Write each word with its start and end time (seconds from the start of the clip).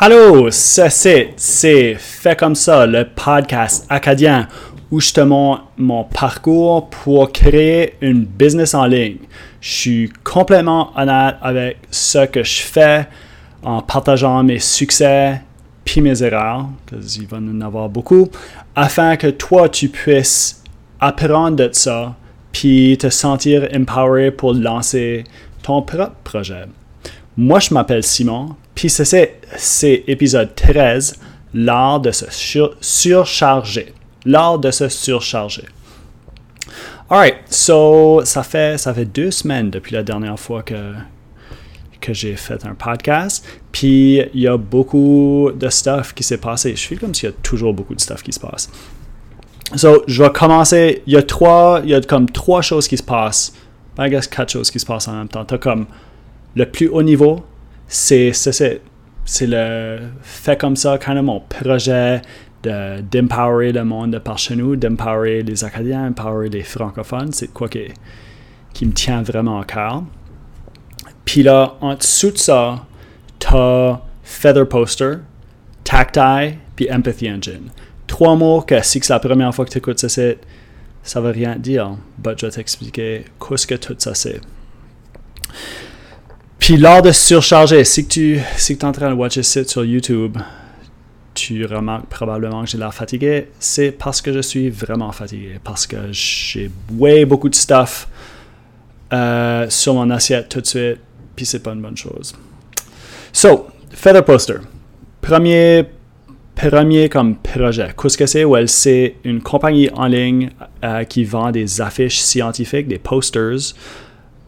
Allô, 0.00 0.50
ça 0.50 0.90
c'est, 0.90 1.32
c'est 1.36 1.94
Fait 1.94 2.38
comme 2.38 2.54
ça, 2.54 2.86
le 2.86 3.04
podcast 3.04 3.86
acadien 3.88 4.48
où 4.90 5.00
je 5.00 5.12
te 5.12 5.20
montre 5.20 5.64
mon 5.76 6.04
parcours 6.04 6.88
pour 6.88 7.30
créer 7.32 7.94
une 8.00 8.24
business 8.24 8.74
en 8.74 8.86
ligne. 8.86 9.18
Je 9.60 9.70
suis 9.70 10.12
complètement 10.24 10.92
honnête 10.96 11.34
avec 11.42 11.78
ce 11.90 12.26
que 12.26 12.42
je 12.42 12.62
fais 12.62 13.06
en 13.62 13.82
partageant 13.82 14.42
mes 14.42 14.60
succès 14.60 15.42
puis 15.84 16.00
mes 16.00 16.22
erreurs, 16.22 16.66
parce 16.90 17.14
qu'il 17.14 17.26
va 17.26 17.38
en 17.38 17.60
avoir 17.60 17.88
beaucoup, 17.88 18.28
afin 18.76 19.16
que 19.16 19.26
toi 19.28 19.68
tu 19.68 19.88
puisses 19.88 20.62
apprendre 21.00 21.56
de 21.56 21.68
ça 21.72 22.14
puis 22.52 22.96
te 22.98 23.08
sentir 23.08 23.68
empowered 23.74 24.36
pour 24.36 24.54
lancer 24.54 25.24
ton 25.62 25.82
propre 25.82 26.12
projet. 26.24 26.64
Moi, 27.36 27.60
je 27.60 27.72
m'appelle 27.72 28.02
Simon, 28.02 28.56
puis 28.78 28.88
c'est, 28.90 30.04
épisode 30.06 30.54
13, 30.54 31.18
l'art 31.52 31.98
de 31.98 32.12
se 32.12 32.26
surcharger. 32.80 33.92
L'art 34.24 34.60
de 34.60 34.70
se 34.70 34.88
surcharger. 34.88 35.64
Alright, 37.10 37.38
so 37.50 38.20
ça 38.24 38.44
fait, 38.44 38.78
ça 38.78 38.94
fait 38.94 39.06
deux 39.06 39.32
semaines 39.32 39.68
depuis 39.70 39.94
la 39.94 40.04
dernière 40.04 40.38
fois 40.38 40.62
que, 40.62 40.92
que 42.00 42.14
j'ai 42.14 42.36
fait 42.36 42.64
un 42.66 42.76
podcast. 42.76 43.44
Puis 43.72 44.22
il 44.32 44.40
y 44.42 44.46
a 44.46 44.56
beaucoup 44.56 45.50
de 45.52 45.68
stuff 45.70 46.14
qui 46.14 46.22
s'est 46.22 46.38
passé. 46.38 46.70
Je 46.70 46.80
suis 46.80 46.98
comme 46.98 47.12
s'il 47.16 47.30
y 47.30 47.32
a 47.32 47.34
toujours 47.42 47.74
beaucoup 47.74 47.96
de 47.96 48.00
stuff 48.00 48.22
qui 48.22 48.32
se 48.32 48.38
passe. 48.38 48.70
So, 49.74 50.04
je 50.06 50.22
vais 50.22 50.30
commencer. 50.30 51.02
Il 51.08 51.14
y 51.14 51.16
a 51.16 51.24
trois, 51.24 51.80
il 51.82 51.90
y 51.90 51.94
a 51.96 52.00
comme 52.00 52.30
trois 52.30 52.62
choses 52.62 52.86
qui 52.86 52.96
se 52.96 53.02
passent. 53.02 53.52
I 53.98 54.08
guess 54.08 54.28
quatre 54.28 54.52
choses 54.52 54.70
qui 54.70 54.78
se 54.78 54.86
passent 54.86 55.08
en 55.08 55.14
même 55.14 55.26
temps. 55.26 55.44
T'as 55.44 55.58
comme 55.58 55.86
le 56.54 56.64
plus 56.64 56.86
haut 56.86 57.02
niveau, 57.02 57.42
c'est 57.88 58.32
c'est 58.32 59.46
le 59.46 59.98
fait 60.22 60.58
comme 60.58 60.76
ça, 60.76 60.98
quand 60.98 61.14
même 61.14 61.26
mon 61.26 61.40
projet 61.40 62.22
d'empower 62.62 63.72
le 63.72 63.84
monde 63.84 64.12
de 64.12 64.18
par 64.18 64.38
chez 64.38 64.56
nous, 64.56 64.76
d'empower 64.76 65.42
les 65.42 65.64
Acadiens, 65.64 66.10
d'empower 66.10 66.48
les 66.48 66.62
francophones. 66.62 67.32
C'est 67.32 67.52
quoi 67.52 67.68
qui, 67.68 67.88
qui 68.72 68.86
me 68.86 68.92
tient 68.92 69.22
vraiment 69.22 69.60
à 69.60 69.64
cœur. 69.64 70.02
Puis 71.24 71.42
là, 71.42 71.76
en 71.80 71.94
dessous 71.94 72.30
de 72.30 72.38
ça, 72.38 72.86
t'as 73.38 74.00
Feather 74.22 74.68
Poster, 74.68 75.18
Tactile, 75.84 76.56
puis 76.74 76.90
Empathy 76.90 77.30
Engine. 77.30 77.70
Trois 78.06 78.34
mots 78.34 78.62
que 78.62 78.82
si 78.82 79.00
c'est 79.02 79.12
la 79.12 79.20
première 79.20 79.54
fois 79.54 79.64
que 79.64 79.70
tu 79.70 79.78
écoutes 79.78 79.98
ça, 79.98 80.08
ça 81.02 81.20
veut 81.20 81.30
rien 81.30 81.56
dire. 81.56 81.96
Mais 82.24 82.32
je 82.36 82.46
vais 82.46 82.52
t'expliquer 82.52 83.24
qu'est-ce 83.38 83.66
que 83.66 83.74
tout 83.74 83.94
ça 83.98 84.14
c'est. 84.14 84.40
Puis 86.58 86.76
lors 86.76 87.02
de 87.02 87.12
surcharger, 87.12 87.84
si 87.84 88.06
tu 88.06 88.40
si 88.56 88.72
es 88.72 88.84
en 88.84 88.92
train 88.92 89.10
de 89.10 89.14
watcher 89.14 89.42
ça 89.42 89.64
sur 89.64 89.84
YouTube, 89.84 90.36
tu 91.34 91.64
remarques 91.64 92.06
probablement 92.06 92.64
que 92.64 92.70
j'ai 92.70 92.78
l'air 92.78 92.92
fatigué. 92.92 93.48
C'est 93.60 93.92
parce 93.92 94.20
que 94.20 94.32
je 94.32 94.40
suis 94.40 94.70
vraiment 94.70 95.12
fatigué. 95.12 95.60
Parce 95.62 95.86
que 95.86 95.96
j'ai 96.10 96.70
way 96.96 97.24
beaucoup 97.24 97.48
de 97.48 97.54
stuff 97.54 98.08
euh, 99.12 99.66
sur 99.70 99.94
mon 99.94 100.10
assiette 100.10 100.48
tout 100.48 100.60
de 100.60 100.66
suite. 100.66 100.98
Puis 101.36 101.46
c'est 101.46 101.60
pas 101.62 101.72
une 101.72 101.80
bonne 101.80 101.96
chose. 101.96 102.34
So, 103.32 103.68
Feather 103.92 104.24
Poster. 104.24 104.58
Premier, 105.20 105.84
premier 106.56 107.08
comme 107.08 107.36
projet. 107.36 107.94
Qu'est-ce 107.96 108.18
que 108.18 108.26
c'est? 108.26 108.44
Well, 108.44 108.68
c'est 108.68 109.14
une 109.22 109.40
compagnie 109.40 109.88
en 109.94 110.06
ligne 110.06 110.50
euh, 110.82 111.04
qui 111.04 111.24
vend 111.24 111.52
des 111.52 111.80
affiches 111.80 112.18
scientifiques, 112.18 112.88
des 112.88 112.98
posters 112.98 113.74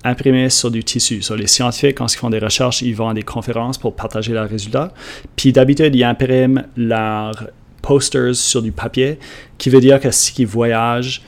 imprimés 0.05 0.51
sur 0.51 0.71
du 0.71 0.83
tissu. 0.83 1.23
Sur 1.23 1.37
les 1.37 1.47
scientifiques, 1.47 1.99
quand 1.99 2.13
ils 2.13 2.17
font 2.17 2.31
des 2.31 2.39
recherches, 2.39 2.83
ils 2.83 2.95
vont 2.95 3.09
à 3.09 3.15
des 3.15 3.23
conférences 3.23 3.79
pour 3.79 3.95
partager 3.95 4.33
leurs 4.33 4.49
résultats. 4.49 4.93
Puis 5.37 5.53
d'habitude, 5.53 5.95
ils 5.95 6.05
impriment 6.05 6.65
leurs 6.77 7.49
posters 7.83 8.35
sur 8.35 8.63
du 8.63 8.73
papier, 8.73 9.19
qui 9.59 9.71
veut 9.71 9.81
dire 9.81 10.01
que 10.01 10.11
s'ils 10.11 10.47
voyagent, 10.47 11.23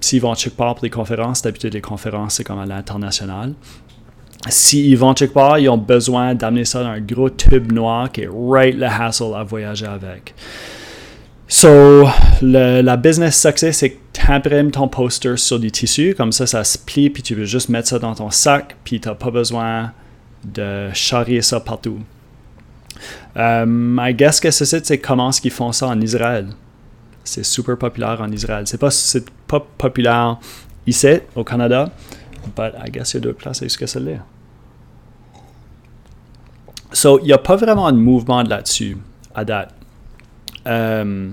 s'ils 0.00 0.20
vont 0.20 0.34
quelque 0.34 0.56
part 0.56 0.74
pour 0.74 0.82
des 0.82 0.90
conférences, 0.90 1.42
d'habitude 1.42 1.74
les 1.74 1.80
conférences, 1.80 2.34
c'est 2.34 2.44
comme 2.44 2.58
à 2.58 2.66
l'international. 2.66 3.54
S'ils 4.48 4.96
vont 4.96 5.14
quelque 5.14 5.34
part, 5.34 5.58
ils 5.58 5.68
ont 5.68 5.78
besoin 5.78 6.34
d'amener 6.34 6.64
ça 6.64 6.82
dans 6.82 6.90
un 6.90 7.00
gros 7.00 7.28
tube 7.28 7.72
noir 7.72 8.10
qui 8.10 8.22
est 8.22 8.30
right 8.30 8.76
le 8.76 8.86
hassle 8.86 9.34
à 9.34 9.42
voyager 9.42 9.86
avec. 9.86 10.34
So, 11.48 12.06
la 12.42 12.96
business 12.96 13.40
success, 13.40 13.78
c'est 13.78 13.96
imprimes 14.28 14.70
ton 14.70 14.88
poster 14.88 15.36
sur 15.36 15.58
du 15.58 15.70
tissu, 15.70 16.14
comme 16.16 16.32
ça, 16.32 16.46
ça 16.46 16.64
se 16.64 16.78
plie, 16.78 17.10
puis 17.10 17.22
tu 17.22 17.34
veux 17.34 17.44
juste 17.44 17.68
mettre 17.68 17.88
ça 17.88 17.98
dans 17.98 18.14
ton 18.14 18.30
sac, 18.30 18.76
puis 18.84 19.00
tu 19.00 19.08
n'as 19.08 19.14
pas 19.14 19.30
besoin 19.30 19.92
de 20.44 20.90
charrier 20.94 21.42
ça 21.42 21.60
partout. 21.60 22.00
Um, 23.36 24.00
I 24.02 24.14
guess 24.14 24.40
que 24.40 24.50
c'est 24.50 24.98
comment 24.98 25.30
est-ce 25.30 25.40
qu'ils 25.40 25.50
font 25.50 25.72
ça 25.72 25.88
en 25.88 26.00
Israël. 26.00 26.48
C'est 27.24 27.44
super 27.44 27.76
populaire 27.76 28.20
en 28.20 28.30
Israël. 28.32 28.64
C'est 28.66 28.78
pas, 28.78 28.90
pas 29.46 29.60
populaire 29.60 30.38
ici, 30.86 31.20
au 31.36 31.44
Canada, 31.44 31.90
but 32.56 32.72
I 32.84 32.90
guess 32.90 33.12
il 33.12 33.14
y 33.14 33.18
a 33.18 33.20
d'autres 33.20 33.38
places 33.38 33.60
où 33.60 33.68
ce 33.68 33.78
que 33.78 33.86
ça 33.86 34.00
l'est. 34.00 34.20
So, 36.92 37.18
il 37.20 37.26
n'y 37.26 37.32
a 37.32 37.38
pas 37.38 37.56
vraiment 37.56 37.92
de 37.92 37.98
mouvement 37.98 38.42
là-dessus 38.42 38.96
à 39.34 39.44
date. 39.44 39.74
Euh, 40.66 41.30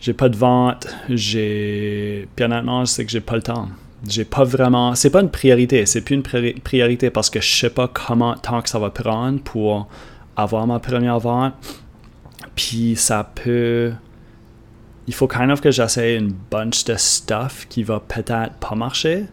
j'ai 0.00 0.12
pas 0.12 0.28
de 0.28 0.36
vente, 0.36 0.86
j'ai. 1.08 2.28
Puis 2.36 2.44
honnêtement, 2.44 2.84
je 2.84 2.90
sais 2.90 3.04
que 3.04 3.10
j'ai 3.10 3.20
pas 3.20 3.36
le 3.36 3.42
temps. 3.42 3.68
J'ai 4.06 4.24
pas 4.24 4.44
vraiment. 4.44 4.94
C'est 4.94 5.10
pas 5.10 5.20
une 5.20 5.30
priorité, 5.30 5.84
c'est 5.86 6.02
plus 6.02 6.14
une 6.14 6.22
priorité 6.22 7.10
parce 7.10 7.30
que 7.30 7.40
je 7.40 7.52
sais 7.52 7.70
pas 7.70 7.88
comment 7.88 8.34
tant 8.34 8.62
que 8.62 8.68
ça 8.68 8.78
va 8.78 8.90
prendre 8.90 9.40
pour 9.40 9.88
avoir 10.36 10.66
ma 10.66 10.78
première 10.78 11.18
vente. 11.18 11.54
Puis 12.54 12.94
ça 12.96 13.28
peut. 13.34 13.92
Il 15.08 15.14
faut 15.14 15.26
kind 15.26 15.50
of 15.50 15.60
que 15.60 15.70
j'essaie 15.70 16.16
une 16.16 16.34
bunch 16.50 16.84
de 16.84 16.94
stuff 16.96 17.66
qui 17.68 17.82
va 17.82 17.98
peut-être 17.98 18.52
pas 18.60 18.74
marcher 18.74 19.24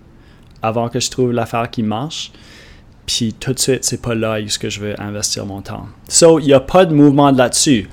avant 0.61 0.89
que 0.89 0.99
je 0.99 1.11
trouve 1.11 1.31
l'affaire 1.31 1.69
qui 1.69 1.83
marche. 1.83 2.31
Puis 3.05 3.33
tout 3.33 3.53
de 3.53 3.59
suite, 3.59 3.83
c'est 3.83 4.01
pas 4.01 4.15
là 4.15 4.39
où 4.39 4.47
je 4.47 4.79
veux 4.79 4.99
investir 4.99 5.45
mon 5.45 5.61
temps. 5.61 5.85
So, 6.07 6.39
il 6.39 6.45
n'y 6.45 6.53
a 6.53 6.59
pas 6.59 6.85
de 6.85 6.93
mouvement 6.95 7.29
là-dessus. 7.29 7.87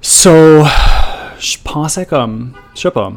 So, 0.00 0.64
je 1.38 1.56
pensais 1.62 2.06
comme, 2.06 2.52
je 2.74 2.80
sais 2.80 2.90
pas. 2.90 3.12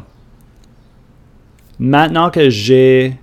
Maintenant 1.78 2.30
que 2.30 2.50
j'ai 2.50 3.16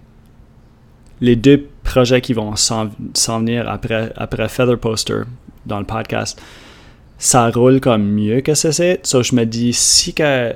les 1.22 1.36
deux 1.36 1.68
projets 1.84 2.22
qui 2.22 2.34
vont 2.34 2.56
s'en 2.56 2.90
venir 3.40 3.70
après, 3.70 4.12
après 4.16 4.48
Feather 4.50 4.78
Poster 4.78 5.22
dans 5.66 5.80
le 5.80 5.86
podcast, 5.86 6.42
ça 7.18 7.50
roule 7.50 7.80
comme 7.80 8.04
mieux 8.04 8.42
que 8.42 8.54
c'est. 8.54 9.06
So, 9.06 9.24
je 9.24 9.36
me 9.36 9.46
dis, 9.46 9.74
si 9.74 10.14
que 10.14 10.54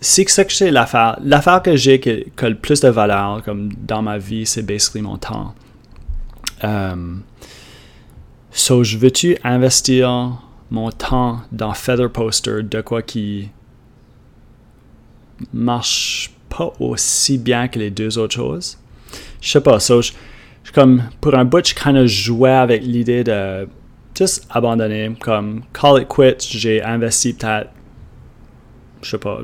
si 0.00 0.24
que 0.24 0.42
que 0.42 0.52
c'est 0.52 0.70
l'affaire, 0.70 1.18
l'affaire 1.22 1.62
que 1.62 1.76
j'ai 1.76 1.98
qui, 1.98 2.26
a 2.36 2.48
le 2.48 2.54
plus 2.56 2.80
de 2.80 2.88
valeur 2.88 3.42
comme 3.42 3.72
dans 3.72 4.02
ma 4.02 4.18
vie, 4.18 4.46
c'est 4.46 4.62
basically 4.62 5.02
mon 5.02 5.16
temps. 5.16 5.54
Um, 6.62 7.22
so, 8.50 8.84
je 8.84 8.98
veux-tu 8.98 9.36
investir 9.42 10.43
mon 10.74 10.90
temps 10.90 11.40
dans 11.52 11.72
Feather 11.72 12.10
Poster 12.10 12.62
de 12.62 12.80
quoi 12.80 13.00
qui 13.00 13.50
marche 15.52 16.32
pas 16.48 16.72
aussi 16.80 17.38
bien 17.38 17.68
que 17.68 17.78
les 17.78 17.90
deux 17.90 18.18
autres 18.18 18.34
choses. 18.34 18.78
Je 19.40 19.50
sais 19.52 19.60
pas, 19.60 19.78
so, 19.78 20.02
je, 20.02 20.12
comme 20.74 21.04
pour 21.20 21.34
un 21.34 21.44
bout, 21.44 21.64
je 21.64 21.74
kind 21.74 21.96
of 21.96 22.06
jouais 22.06 22.50
avec 22.50 22.82
l'idée 22.82 23.22
de 23.22 23.68
juste 24.18 24.46
abandonner, 24.50 25.14
comme 25.20 25.62
call 25.72 26.02
it 26.02 26.08
quits, 26.08 26.58
j'ai 26.58 26.82
investi 26.82 27.32
peut-être 27.34 27.70
je 29.02 29.10
sais 29.10 29.18
pas, 29.18 29.40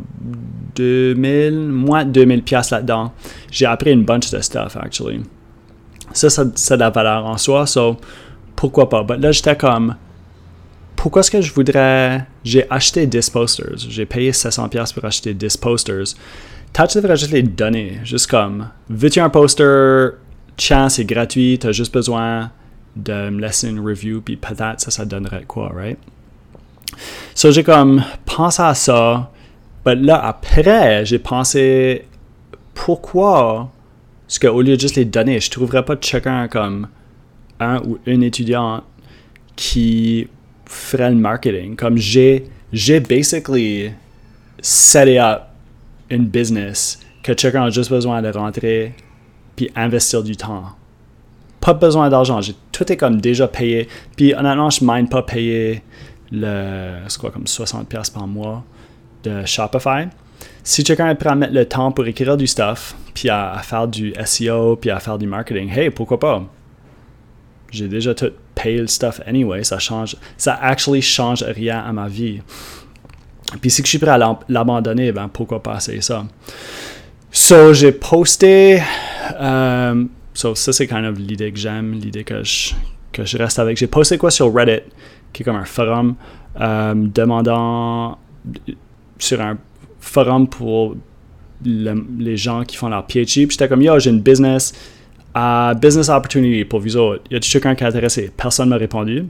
2000, 0.74 1.68
moins 1.68 2.06
de 2.06 2.12
2000 2.12 2.42
pièces 2.42 2.70
là-dedans. 2.70 3.12
J'ai 3.50 3.66
appris 3.66 3.92
une 3.92 4.04
bunch 4.04 4.30
de 4.30 4.40
stuff, 4.40 4.74
actually. 4.80 5.20
Ça, 6.14 6.30
ça, 6.30 6.44
ça 6.54 6.74
a 6.74 6.76
de 6.78 6.80
la 6.80 6.90
valeur 6.90 7.26
en 7.26 7.36
soi, 7.36 7.66
so 7.66 7.98
pourquoi 8.56 8.88
pas? 8.88 9.04
Mais 9.06 9.18
là, 9.18 9.32
j'étais 9.32 9.56
comme, 9.56 9.96
pourquoi 11.00 11.20
est-ce 11.20 11.30
que 11.30 11.40
je 11.40 11.50
voudrais. 11.54 12.26
J'ai 12.44 12.70
acheté 12.70 13.06
10 13.06 13.30
posters. 13.30 13.78
J'ai 13.88 14.04
payé 14.04 14.32
700$ 14.32 14.92
pour 14.92 15.04
acheter 15.06 15.32
10 15.32 15.56
posters. 15.56 16.04
Touch 16.74 16.94
devrait 16.94 17.16
juste 17.16 17.32
les 17.32 17.42
donner. 17.42 18.00
Juste 18.04 18.26
comme, 18.26 18.68
veux-tu 18.90 19.18
un 19.18 19.30
poster? 19.30 20.10
Tiens, 20.58 20.90
c'est 20.90 21.06
gratuit. 21.06 21.58
Tu 21.58 21.66
as 21.68 21.72
juste 21.72 21.94
besoin 21.94 22.50
de 22.94 23.30
me 23.30 23.40
laisser 23.40 23.70
une 23.70 23.80
review, 23.80 24.20
puis 24.20 24.36
peut-être 24.36 24.78
ça, 24.78 24.90
ça 24.90 25.06
donnerait 25.06 25.44
quoi, 25.44 25.72
right? 25.74 25.98
So, 27.34 27.50
j'ai 27.50 27.64
comme 27.64 28.04
pensé 28.26 28.60
à 28.60 28.74
ça. 28.74 29.32
Mais 29.86 29.94
là, 29.94 30.22
après, 30.22 31.06
j'ai 31.06 31.18
pensé, 31.18 32.04
pourquoi 32.74 33.72
est-ce 34.28 34.38
qu'au 34.38 34.60
lieu 34.60 34.76
de 34.76 34.80
juste 34.80 34.96
les 34.96 35.06
donner, 35.06 35.40
je 35.40 35.50
trouverais 35.50 35.82
pas 35.82 35.96
de 35.96 36.04
chacun 36.04 36.46
comme 36.46 36.88
un 37.58 37.78
ou 37.86 37.98
une 38.04 38.22
étudiante 38.22 38.84
qui 39.56 40.28
ferait 40.70 41.10
le 41.10 41.16
marketing. 41.16 41.76
Comme 41.76 41.96
j'ai, 41.96 42.46
j'ai 42.72 43.00
basically 43.00 43.92
set 44.60 45.08
up 45.18 45.42
une 46.08 46.26
business 46.26 46.98
que 47.22 47.32
chacun 47.36 47.64
a 47.64 47.70
juste 47.70 47.90
besoin 47.90 48.22
de 48.22 48.28
rentrer 48.28 48.94
puis 49.56 49.70
investir 49.74 50.22
du 50.22 50.36
temps. 50.36 50.64
pas 51.60 51.74
besoin 51.74 52.08
d'argent. 52.08 52.40
J'ai 52.40 52.54
tout 52.72 52.90
est 52.90 52.96
comme 52.96 53.20
déjà 53.20 53.46
payé. 53.48 53.88
Puis 54.16 54.34
honnêtement, 54.34 54.70
je 54.70 54.82
ne 54.84 55.06
pas 55.06 55.22
payer 55.22 55.82
le, 56.32 57.00
c'est 57.08 57.20
quoi, 57.20 57.30
comme 57.30 57.44
60$ 57.44 58.12
par 58.12 58.26
mois 58.26 58.64
de 59.22 59.44
Shopify. 59.44 60.08
Si 60.62 60.84
quelqu'un 60.84 61.10
est 61.10 61.14
prêt 61.16 61.30
à 61.30 61.34
mettre 61.34 61.52
le 61.52 61.66
temps 61.66 61.92
pour 61.92 62.06
écrire 62.06 62.36
du 62.36 62.46
stuff, 62.46 62.96
puis 63.12 63.28
à, 63.28 63.58
faire 63.62 63.88
du 63.88 64.14
SEO, 64.24 64.76
puis 64.76 64.90
à 64.90 65.00
faire 65.00 65.18
du 65.18 65.26
marketing, 65.26 65.70
hey, 65.70 65.90
pourquoi 65.90 66.18
pas? 66.18 66.42
J'ai 67.70 67.88
déjà 67.88 68.14
tout 68.14 68.32
payé 68.62 68.78
le 68.78 68.86
stuff 68.86 69.20
anyway, 69.26 69.64
ça 69.64 69.78
change, 69.78 70.16
ça 70.36 70.58
actually 70.60 71.02
change 71.02 71.42
rien 71.42 71.80
à 71.80 71.92
ma 71.92 72.08
vie. 72.08 72.40
Puis 73.60 73.70
si 73.70 73.82
je 73.82 73.88
suis 73.88 73.98
prêt 73.98 74.10
à 74.10 74.38
l'abandonner, 74.48 75.12
ben 75.12 75.28
pourquoi 75.28 75.62
pas 75.62 75.76
essayer 75.76 76.00
ça? 76.00 76.24
So, 77.32 77.72
j'ai 77.72 77.92
posté, 77.92 78.82
um, 79.38 80.08
so 80.34 80.54
ça 80.54 80.72
c'est 80.72 80.86
kind 80.86 81.04
of 81.04 81.18
l'idée 81.18 81.52
que 81.52 81.58
j'aime, 81.58 81.92
l'idée 81.92 82.24
que 82.24 82.42
je, 82.42 82.72
que 83.12 83.24
je 83.24 83.38
reste 83.38 83.58
avec. 83.58 83.76
J'ai 83.76 83.86
posté 83.86 84.18
quoi 84.18 84.30
sur 84.30 84.52
Reddit, 84.52 84.82
qui 85.32 85.42
est 85.42 85.44
comme 85.44 85.56
un 85.56 85.64
forum, 85.64 86.14
um, 86.58 87.10
demandant 87.10 88.18
sur 89.18 89.40
un 89.40 89.58
forum 90.00 90.48
pour 90.48 90.96
les 91.64 92.36
gens 92.36 92.64
qui 92.64 92.76
font 92.76 92.88
leur 92.88 93.06
PhD. 93.06 93.46
Puis 93.46 93.50
j'étais 93.50 93.68
comme, 93.68 93.82
yo, 93.82 93.98
j'ai 93.98 94.10
une 94.10 94.22
business, 94.22 94.72
uh, 95.34 95.74
business 95.74 96.08
opportunity 96.08 96.64
pour 96.64 96.80
vous 96.80 96.96
autres. 96.96 97.22
Y 97.30 97.36
a 97.36 97.40
quelqu'un 97.40 97.74
qui 97.74 97.84
est 97.84 97.86
intéressé? 97.86 98.30
Personne 98.36 98.66
ne 98.66 98.70
m'a 98.70 98.76
répondu. 98.76 99.26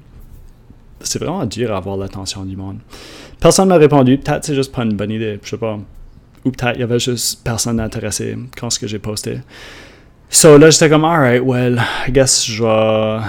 C'est 1.01 1.19
vraiment 1.19 1.45
dur 1.47 1.73
à 1.73 1.79
avoir 1.79 1.97
l'attention 1.97 2.45
du 2.45 2.57
monde. 2.57 2.79
Personne 3.41 3.69
ne 3.69 3.75
m'a 3.75 3.79
répondu. 3.79 4.19
Peut-être 4.19 4.45
c'est 4.45 4.55
juste 4.55 4.73
pas 4.73 4.83
une 4.83 4.95
bonne 4.95 5.11
idée, 5.11 5.39
je 5.43 5.51
sais 5.51 5.57
pas. 5.57 5.79
Ou 6.45 6.51
peut-être 6.51 6.77
il 6.77 6.81
y 6.81 6.85
avait 6.85 6.99
juste 6.99 7.43
personne 7.45 7.81
intéressé 7.81 8.37
quand 8.59 8.71
ce 8.71 8.79
que 8.79 8.87
j'ai 8.87 8.99
posté. 8.99 9.41
So 10.29 10.59
là, 10.59 10.71
j'étais 10.71 10.89
comme, 10.89 11.05
alright, 11.05 11.43
well, 11.45 11.81
I 12.07 12.13
guess 12.13 12.47
je 12.47 12.63
vais, 12.63 13.25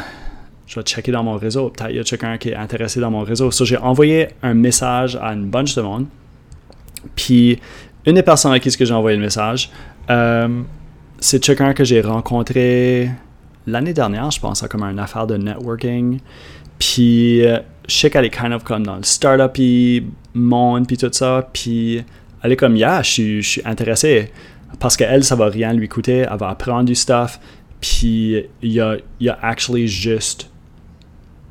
je 0.67 0.75
vais 0.75 0.83
checker 0.83 1.11
dans 1.11 1.23
mon 1.23 1.37
réseau. 1.37 1.69
Peut-être 1.69 1.89
il 1.89 1.95
y 1.97 1.99
a 1.99 2.03
quelqu'un 2.03 2.37
qui 2.37 2.49
est 2.49 2.55
intéressé 2.55 2.99
dans 2.99 3.11
mon 3.11 3.23
réseau. 3.23 3.51
So 3.51 3.65
j'ai 3.65 3.77
envoyé 3.77 4.29
un 4.43 4.53
message 4.53 5.15
à 5.15 5.33
une 5.33 5.49
bunch 5.49 5.75
de 5.75 5.81
monde. 5.81 6.05
Puis, 7.15 7.59
une 8.05 8.15
des 8.15 8.23
personnes 8.23 8.53
à 8.53 8.59
qui 8.59 8.69
j'ai 8.69 8.93
envoyé 8.93 9.17
le 9.17 9.23
message, 9.23 9.71
euh, 10.09 10.61
c'est 11.21 11.39
quelqu'un 11.39 11.73
que 11.73 11.83
j'ai 11.83 12.01
rencontré 12.01 13.09
l'année 13.67 13.93
dernière, 13.93 14.31
je 14.31 14.39
pense, 14.39 14.65
comme 14.67 14.83
une 14.83 14.99
affaire 14.99 15.27
de 15.27 15.37
networking. 15.37 16.19
Puis, 16.79 17.45
euh, 17.45 17.59
je 17.87 17.95
sais 17.95 18.09
qu'elle 18.09 18.25
est 18.25 18.31
kind 18.31 18.51
of 18.51 18.63
comme 18.63 18.85
dans 18.85 18.95
le 18.95 19.03
startup 19.03 19.55
monde, 20.33 20.87
puis 20.87 20.97
tout 20.97 21.09
ça. 21.11 21.47
Puis, 21.53 22.03
elle 22.41 22.51
est 22.51 22.55
comme, 22.55 22.75
yeah, 22.75 23.03
je 23.03 23.41
suis, 23.41 23.61
intéressé. 23.63 24.31
Parce 24.79 24.97
qu'elle, 24.97 25.23
ça 25.23 25.35
va 25.35 25.45
rien 25.45 25.73
lui 25.73 25.87
coûter. 25.87 26.25
Elle 26.29 26.37
va 26.39 26.49
apprendre 26.49 26.85
du 26.85 26.95
stuff. 26.95 27.39
Puis, 27.79 28.43
il 28.63 28.71
y 28.71 28.81
a, 28.81 28.97
y 29.19 29.29
a 29.29 29.37
actually 29.43 29.87
juste. 29.87 30.49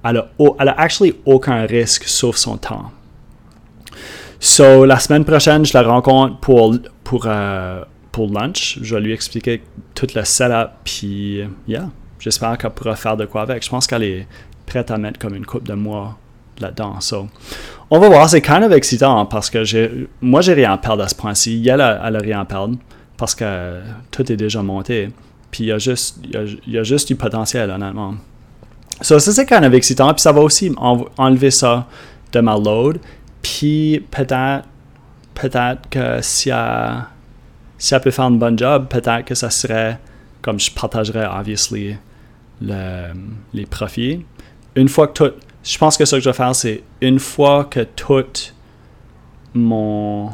Elle 0.05 0.17
a, 0.17 0.31
elle 0.59 0.69
a 0.69 0.81
actually 0.81 1.15
aucun 1.27 1.65
risque 1.67 2.05
sauf 2.05 2.37
son 2.37 2.57
temps. 2.57 2.91
So, 4.41 4.85
la 4.85 4.99
semaine 4.99 5.25
prochaine, 5.25 5.65
je 5.65 5.75
la 5.75 5.83
rencontre 5.83 6.41
pour, 6.41 6.75
pour, 7.05 7.25
euh, 7.27 7.85
pour 8.13 8.33
lunch. 8.33 8.79
Je 8.83 8.95
vais 8.95 9.01
lui 9.01 9.13
expliquer 9.13 9.63
tout 9.95 10.09
le 10.15 10.25
setup, 10.25 10.71
puis, 10.85 11.43
yeah, 11.67 11.89
j'espère 12.19 12.59
qu'elle 12.59 12.71
pourra 12.71 12.97
faire 12.97 13.17
de 13.17 13.27
quoi 13.27 13.43
avec. 13.43 13.65
Je 13.65 13.71
pense 13.71 13.87
qu'elle 13.87 14.03
est 14.03 14.27
prête 14.67 14.91
à 14.91 14.99
mettre 14.99 15.19
comme 15.19 15.35
une 15.35 15.47
coupe 15.47 15.67
de 15.67 15.75
mois 15.75 16.19
là-dedans. 16.61 17.01
So, 17.01 17.29
on 17.91 17.99
va 17.99 18.09
voir, 18.09 18.29
c'est 18.29 18.43
kind 18.43 18.63
of 18.63 18.73
excitant 18.73 19.27
parce 19.27 19.51
que 19.51 19.65
j'ai, 19.65 20.09
moi, 20.21 20.41
j'ai 20.41 20.55
rien 20.55 20.73
à 20.73 20.79
perdre 20.79 21.03
à 21.03 21.09
ce 21.09 21.15
point-ci. 21.15 21.67
Elle, 21.67 21.81
elle 21.81 22.17
a 22.17 22.19
rien 22.19 22.41
à 22.41 22.45
perdre 22.45 22.77
parce 23.17 23.35
que 23.35 23.81
tout 24.11 24.31
est 24.31 24.37
déjà 24.37 24.63
monté. 24.63 25.11
Puis 25.51 25.65
il 25.65 25.67
y 25.67 25.73
a 25.73 25.79
juste, 25.79 26.19
il 26.23 26.73
y 26.73 26.79
a, 26.79 26.83
juste 26.83 27.09
du 27.09 27.17
potentiel, 27.17 27.71
honnêtement. 27.71 28.15
So, 29.01 29.19
ça, 29.19 29.33
c'est 29.33 29.47
kind 29.47 29.65
of 29.65 29.73
excitant. 29.73 30.13
Puis 30.15 30.23
ça 30.23 30.33
va 30.33 30.41
aussi 30.41 30.73
enlever 30.79 31.51
ça 31.51 31.87
de 32.33 32.41
ma 32.41 32.57
load. 32.57 33.01
Puis 33.43 34.05
peut-être 34.11 34.65
peut-être 35.35 35.89
que 35.89 36.19
si 36.21 36.51
elle, 36.51 37.05
si 37.81 37.95
elle 37.95 38.01
peut 38.03 38.11
faire 38.11 38.27
un 38.27 38.31
bon 38.33 38.57
job, 38.57 38.87
peut-être 38.89 39.25
que 39.25 39.35
ça 39.35 39.49
serait 39.51 39.99
comme 40.43 40.61
je 40.61 40.71
partagerais 40.71 41.27
obviously 41.27 41.97
le, 42.61 43.13
les 43.55 43.67
profits. 43.67 44.25
Une 44.77 44.89
fois 44.89 45.09
que 45.09 45.13
tout, 45.13 45.35
je 45.65 45.79
pense 45.79 45.97
que 45.97 46.05
ce 46.05 46.17
que 46.17 46.23
je 46.23 46.29
vais 46.29 46.37
faire, 46.37 46.55
c'est 46.55 46.83
une 47.01 47.19
fois 47.19 47.65
que 47.65 47.81
tout 47.81 48.25
mon 49.55 50.31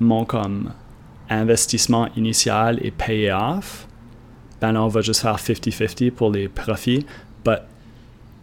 mon 0.00 0.24
comme 0.24 0.72
investissement 1.30 2.08
initial 2.16 2.84
est 2.84 2.90
payé 2.90 3.32
off, 3.32 3.86
ben 4.60 4.72
là, 4.72 4.82
on 4.82 4.88
va 4.88 5.00
juste 5.02 5.22
faire 5.22 5.36
50-50 5.36 6.10
pour 6.10 6.32
les 6.32 6.48
profits. 6.48 7.06
Mais 7.46 7.58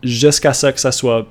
jusqu'à 0.02 0.54
ce 0.54 0.68
que 0.68 0.80
ça 0.80 0.94
soit 0.94 1.28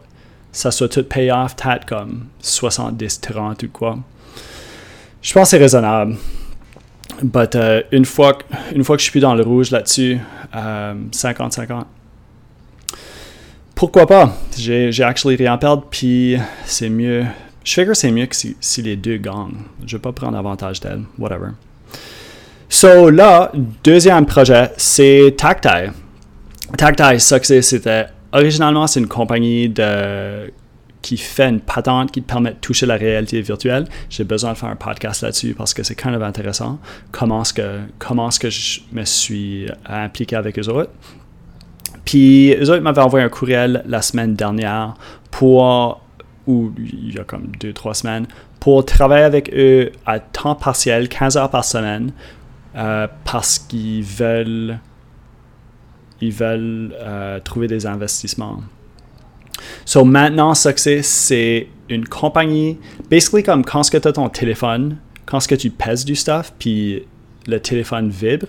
ça 0.52 0.70
soit 0.70 0.88
tout 0.88 1.04
pay-off, 1.04 1.56
peut-être 1.56 1.86
comme 1.86 2.26
70-30 2.42 3.64
ou 3.64 3.68
quoi. 3.70 3.98
Je 5.20 5.32
pense 5.32 5.44
que 5.44 5.48
c'est 5.50 5.58
raisonnable. 5.58 6.16
But 7.22 7.54
uh, 7.54 7.82
une, 7.90 8.04
fois, 8.04 8.38
une 8.74 8.84
fois 8.84 8.96
que 8.96 9.00
je 9.00 9.04
suis 9.04 9.10
plus 9.10 9.20
dans 9.20 9.34
le 9.34 9.42
rouge 9.42 9.70
là-dessus, 9.70 10.18
50-50, 10.54 11.72
um, 11.72 11.84
pourquoi 13.74 14.06
pas? 14.06 14.32
J'ai 14.56 15.02
actually 15.02 15.36
rien 15.36 15.54
à 15.54 15.58
perdre, 15.58 15.84
puis 15.90 16.36
c'est 16.64 16.88
mieux. 16.88 17.24
Je 17.64 17.72
figure 17.72 17.92
que 17.92 17.98
c'est 17.98 18.10
mieux 18.10 18.26
que 18.26 18.34
si, 18.34 18.82
les 18.82 18.96
deux 18.96 19.18
gagnent. 19.18 19.54
Je 19.86 19.96
vais 19.96 20.00
pas 20.00 20.12
prendre 20.12 20.36
avantage 20.36 20.80
d'elle, 20.80 21.02
whatever. 21.18 21.50
So 22.68 23.10
là, 23.10 23.52
deuxième 23.82 24.26
projet, 24.26 24.70
c'est 24.76 25.34
Tactile. 25.36 25.92
Tactile 26.76 27.20
Success, 27.20 27.68
c'était 27.68 28.06
originalement, 28.32 28.86
c'est 28.86 29.00
une 29.00 29.08
compagnie 29.08 29.68
de, 29.68 30.52
qui 31.08 31.16
fait 31.16 31.48
une 31.48 31.60
patente 31.60 32.10
qui 32.10 32.20
te 32.20 32.26
permet 32.26 32.50
de 32.50 32.56
toucher 32.56 32.84
la 32.84 32.96
réalité 32.96 33.40
virtuelle. 33.40 33.86
J'ai 34.10 34.24
besoin 34.24 34.52
de 34.52 34.58
faire 34.58 34.68
un 34.68 34.76
podcast 34.76 35.22
là-dessus 35.22 35.54
parce 35.54 35.72
que 35.72 35.82
c'est 35.82 35.94
kind 35.94 36.14
of 36.14 36.22
intéressant. 36.22 36.78
Comment 37.12 37.40
est-ce 37.40 37.54
que, 37.54 37.78
comment 37.98 38.28
que 38.28 38.50
je 38.50 38.80
me 38.92 39.06
suis 39.06 39.70
impliqué 39.86 40.36
avec 40.36 40.58
eux 40.58 40.68
autres. 40.68 40.90
Puis 42.04 42.52
eux 42.52 42.70
autres 42.70 42.82
m'avaient 42.82 43.00
envoyé 43.00 43.24
un 43.24 43.30
courriel 43.30 43.82
la 43.86 44.02
semaine 44.02 44.34
dernière 44.34 44.96
pour, 45.30 46.02
ou 46.46 46.74
il 46.76 47.14
y 47.14 47.18
a 47.18 47.24
comme 47.24 47.52
deux, 47.58 47.72
trois 47.72 47.94
semaines, 47.94 48.26
pour 48.60 48.84
travailler 48.84 49.24
avec 49.24 49.50
eux 49.54 49.90
à 50.04 50.20
temps 50.20 50.56
partiel, 50.56 51.08
15 51.08 51.38
heures 51.38 51.48
par 51.48 51.64
semaine, 51.64 52.12
euh, 52.76 53.06
parce 53.24 53.58
qu'ils 53.58 54.04
veulent 54.04 54.78
ils 56.20 56.32
veulent 56.34 56.94
euh, 57.00 57.40
trouver 57.40 57.66
des 57.66 57.86
investissements. 57.86 58.58
So 59.84 60.04
maintenant, 60.04 60.54
Success, 60.54 61.06
c'est 61.06 61.68
une 61.88 62.06
compagnie, 62.06 62.78
basically 63.10 63.42
comme 63.42 63.64
quand 63.64 63.82
tu 63.82 63.96
as 63.96 64.00
ton 64.12 64.28
téléphone, 64.28 64.98
quand 65.26 65.46
que 65.46 65.54
tu 65.54 65.70
pèses 65.70 66.04
du 66.04 66.14
stuff, 66.14 66.52
puis 66.58 67.04
le 67.46 67.60
téléphone 67.60 68.10
vibre, 68.10 68.46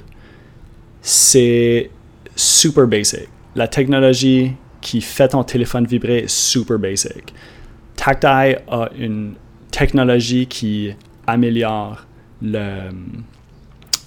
c'est 1.02 1.90
super 2.36 2.88
basic. 2.88 3.28
La 3.56 3.68
technologie 3.68 4.54
qui 4.82 5.02
fait 5.02 5.30
ton 5.30 5.44
téléphone 5.44 5.86
vibrer 5.86 6.20
est 6.20 6.30
super 6.30 6.80
basic. 6.80 7.34
Tactile 7.96 8.62
a 8.70 8.90
une 8.98 9.36
technologie 9.72 10.48
qui 10.48 10.94
améliore 11.28 12.06
le, 12.42 12.90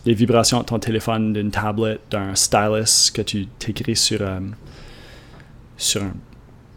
les 0.04 0.14
vibrations 0.14 0.60
de 0.60 0.64
ton 0.64 0.78
téléphone, 0.78 1.32
d'une 1.32 1.50
tablette, 1.50 2.00
d'un 2.10 2.34
stylus 2.34 3.10
que 3.12 3.22
tu 3.22 3.46
t'écris 3.58 3.96
sur, 3.96 4.22
euh, 4.22 4.40
sur 5.76 6.02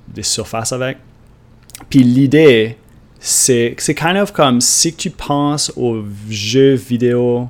des 0.07 0.23
surfaces 0.23 0.71
avec. 0.71 0.97
Puis 1.89 1.99
l'idée, 1.99 2.77
c'est 3.19 3.75
c'est 3.77 3.95
kind 3.95 4.17
of 4.17 4.31
comme 4.31 4.61
si 4.61 4.93
tu 4.93 5.09
penses 5.09 5.71
aux 5.75 6.03
jeux 6.29 6.73
vidéo 6.73 7.49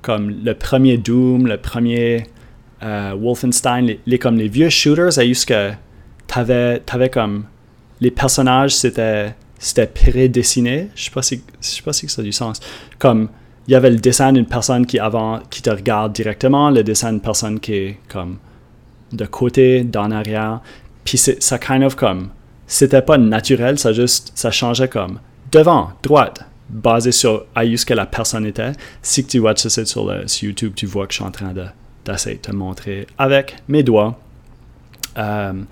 comme 0.00 0.30
le 0.44 0.54
premier 0.54 0.98
Doom, 0.98 1.46
le 1.46 1.58
premier 1.58 2.26
euh, 2.82 3.14
Wolfenstein, 3.18 3.96
les, 4.04 4.18
comme 4.18 4.36
les 4.36 4.48
vieux 4.48 4.68
shooters, 4.68 5.18
à 5.18 5.24
juste 5.24 5.48
que 5.48 5.70
t'avais 6.26 6.82
avais 6.90 7.08
comme 7.08 7.44
les 8.00 8.10
personnages 8.10 8.74
c'était 8.74 9.86
prédessiné. 9.94 10.88
Je 10.96 11.04
sais 11.04 11.40
sais 11.60 11.82
pas 11.82 11.92
si 11.92 12.08
ça 12.08 12.20
a 12.20 12.24
du 12.24 12.32
sens. 12.32 12.60
Comme 12.98 13.28
il 13.68 13.72
y 13.72 13.74
avait 13.76 13.90
le 13.90 13.98
dessin 13.98 14.32
d'une 14.32 14.46
personne 14.46 14.86
qui, 14.86 14.98
avant, 14.98 15.40
qui 15.50 15.62
te 15.62 15.70
regarde 15.70 16.12
directement, 16.12 16.70
le 16.70 16.82
dessin 16.82 17.12
d'une 17.12 17.20
personne 17.20 17.60
qui 17.60 17.74
est 17.74 17.98
comme 18.08 18.38
de 19.12 19.26
côté, 19.26 19.84
d'en 19.84 20.10
arrière. 20.10 20.60
Puis 21.04 21.18
ça 21.18 21.58
kind 21.58 21.82
of 21.82 21.94
comme, 21.96 22.30
c'était 22.66 23.02
pas 23.02 23.18
naturel, 23.18 23.78
ça 23.78 23.92
juste, 23.92 24.32
ça 24.34 24.50
changeait 24.50 24.88
comme 24.88 25.18
devant, 25.50 25.90
droite, 26.02 26.44
basé 26.68 27.12
sur 27.12 27.46
à 27.54 27.64
ce 27.64 27.84
que 27.84 27.94
la 27.94 28.06
personne 28.06 28.46
était. 28.46 28.72
Si 29.02 29.24
tu 29.24 29.38
watches 29.38 29.68
ça 29.68 29.84
sur, 29.84 30.10
le, 30.10 30.26
sur 30.26 30.48
YouTube, 30.48 30.72
tu 30.74 30.86
vois 30.86 31.06
que 31.06 31.12
je 31.12 31.18
suis 31.18 31.24
en 31.24 31.30
train 31.30 31.52
de, 31.52 31.66
d'essayer 32.04 32.36
de 32.36 32.40
te 32.40 32.52
montrer 32.52 33.06
avec 33.18 33.56
mes 33.68 33.82
doigts. 33.82 34.18
Um, 35.16 35.66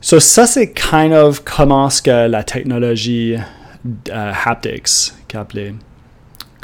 so 0.00 0.20
ça, 0.20 0.46
c'est 0.46 0.72
kind 0.72 1.12
of 1.12 1.42
comment 1.44 1.90
ce 1.90 2.00
que 2.00 2.28
la 2.28 2.44
technologie 2.44 3.34
uh, 3.34 4.10
haptics, 4.44 5.12
qu'appelait 5.26 5.74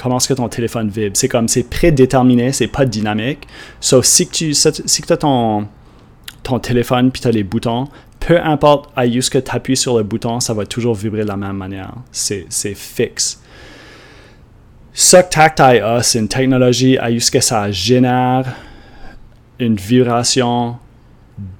comment 0.00 0.16
est-ce 0.16 0.28
que 0.28 0.34
ton 0.34 0.48
téléphone 0.48 0.88
vibre. 0.88 1.16
C'est 1.16 1.28
comme, 1.28 1.46
c'est 1.46 1.64
prédéterminé, 1.64 2.52
c'est 2.52 2.68
pas 2.68 2.86
dynamique. 2.86 3.46
Sauf 3.80 4.06
si 4.06 4.26
tu 4.28 4.54
si 4.54 5.02
as 5.08 5.16
ton, 5.16 5.66
ton 6.42 6.58
téléphone 6.58 7.10
puis 7.10 7.20
tu 7.22 7.28
as 7.28 7.32
les 7.32 7.44
boutons, 7.44 7.88
peu 8.18 8.40
importe 8.40 8.90
à 8.96 9.06
ce 9.06 9.30
que 9.30 9.38
tu 9.38 9.50
appuies 9.50 9.76
sur 9.76 9.96
le 9.96 10.02
bouton, 10.02 10.40
ça 10.40 10.54
va 10.54 10.66
toujours 10.66 10.94
vibrer 10.94 11.22
de 11.22 11.28
la 11.28 11.36
même 11.36 11.56
manière. 11.56 11.94
C'est 12.12 12.46
fixe. 12.74 13.40
Ce 14.92 15.16
que 15.16 15.30
Tactile 15.30 15.98
c'est 16.02 16.18
une 16.18 16.28
technologie 16.28 16.98
à 16.98 17.08
ce 17.18 17.30
que 17.30 17.40
ça 17.40 17.70
génère 17.70 18.44
une 19.58 19.76
vibration 19.76 20.76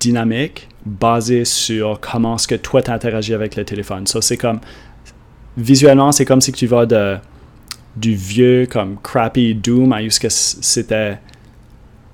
dynamique 0.01 0.69
basée 0.85 1.45
sur 1.45 2.01
comment 2.01 2.37
est-ce 2.37 2.49
que 2.49 2.55
toi 2.55 2.83
t'interagis 2.83 3.35
avec 3.35 3.57
le 3.57 3.65
téléphone. 3.65 4.07
Ça, 4.07 4.21
c'est 4.21 4.37
comme, 4.37 4.61
visuellement, 5.57 6.11
c'est 6.13 6.25
comme 6.25 6.41
si 6.41 6.53
tu 6.53 6.67
vas 6.67 6.87
de, 6.87 7.19
du 7.97 8.15
vieux, 8.15 8.67
comme 8.71 8.97
crappy 9.03 9.55
Doom 9.55 9.93
à 9.93 9.99
ce 10.09 10.19
que 10.19 10.29
c'était 10.31 11.19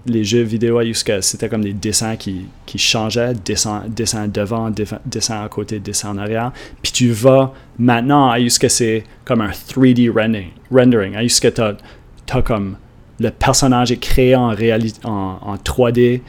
les 0.06 0.24
jeux 0.24 0.42
vidéo 0.42 0.80
c'était 1.20 1.48
comme 1.48 1.62
des 1.62 1.72
dessins 1.72 2.16
qui, 2.16 2.46
changeaient, 2.76 3.34
dessin, 3.34 3.84
dessin 3.88 4.28
devant, 4.28 4.70
dessin 5.04 5.42
à 5.42 5.48
côté, 5.48 5.78
dessin 5.78 6.10
en 6.10 6.18
arrière. 6.18 6.52
Puis 6.82 6.92
tu 6.92 7.10
vas 7.10 7.52
maintenant 7.78 8.30
à 8.30 8.38
c'est 8.68 9.04
comme 9.24 9.40
un 9.40 9.50
3D 9.50 10.10
rendering, 10.10 10.52
rendering 10.70 11.16
tu 11.48 11.60
as, 11.60 12.42
comme 12.42 12.76
le 13.18 13.30
personnage 13.30 13.92
est 13.92 13.96
créé 13.96 14.36
en, 14.36 14.52
en, 14.52 15.38
en 15.42 15.56
3D, 15.56 16.20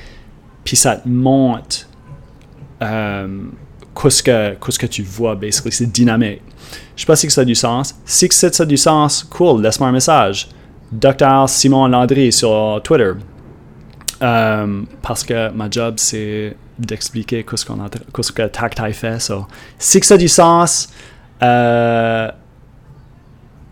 puis 0.63 0.75
ça 0.75 0.97
te 0.97 1.07
montre 1.07 1.87
euh, 2.81 3.27
qu'est-ce 3.95 4.23
que, 4.79 4.85
tu 4.85 5.01
vois, 5.03 5.35
basically. 5.35 5.71
C'est 5.71 5.91
dynamique. 5.91 6.41
Je 6.95 7.01
sais 7.01 7.05
pas 7.05 7.15
si 7.15 7.29
ça 7.29 7.41
a 7.41 7.45
du 7.45 7.55
sens. 7.55 7.95
Si 8.05 8.27
ça 8.31 8.49
a 8.59 8.65
du 8.65 8.77
sens, 8.77 9.23
cool, 9.23 9.61
laisse-moi 9.61 9.89
un 9.89 9.93
message. 9.93 10.49
Dr. 10.91 11.47
Simon 11.47 11.87
Landry 11.87 12.31
sur 12.31 12.81
Twitter. 12.83 13.11
Euh, 14.21 14.81
parce 15.01 15.23
que 15.23 15.51
ma 15.51 15.69
job, 15.69 15.95
c'est 15.97 16.55
d'expliquer 16.79 17.45
ce, 17.55 17.65
qu'on 17.65 17.79
ce 18.21 18.31
que 18.31 18.47
Tactile 18.47 18.93
fait. 18.93 19.19
So, 19.19 19.45
si 19.77 19.99
ça 20.01 20.15
a 20.15 20.17
du 20.17 20.27
sens, 20.27 20.89
euh, 21.43 22.31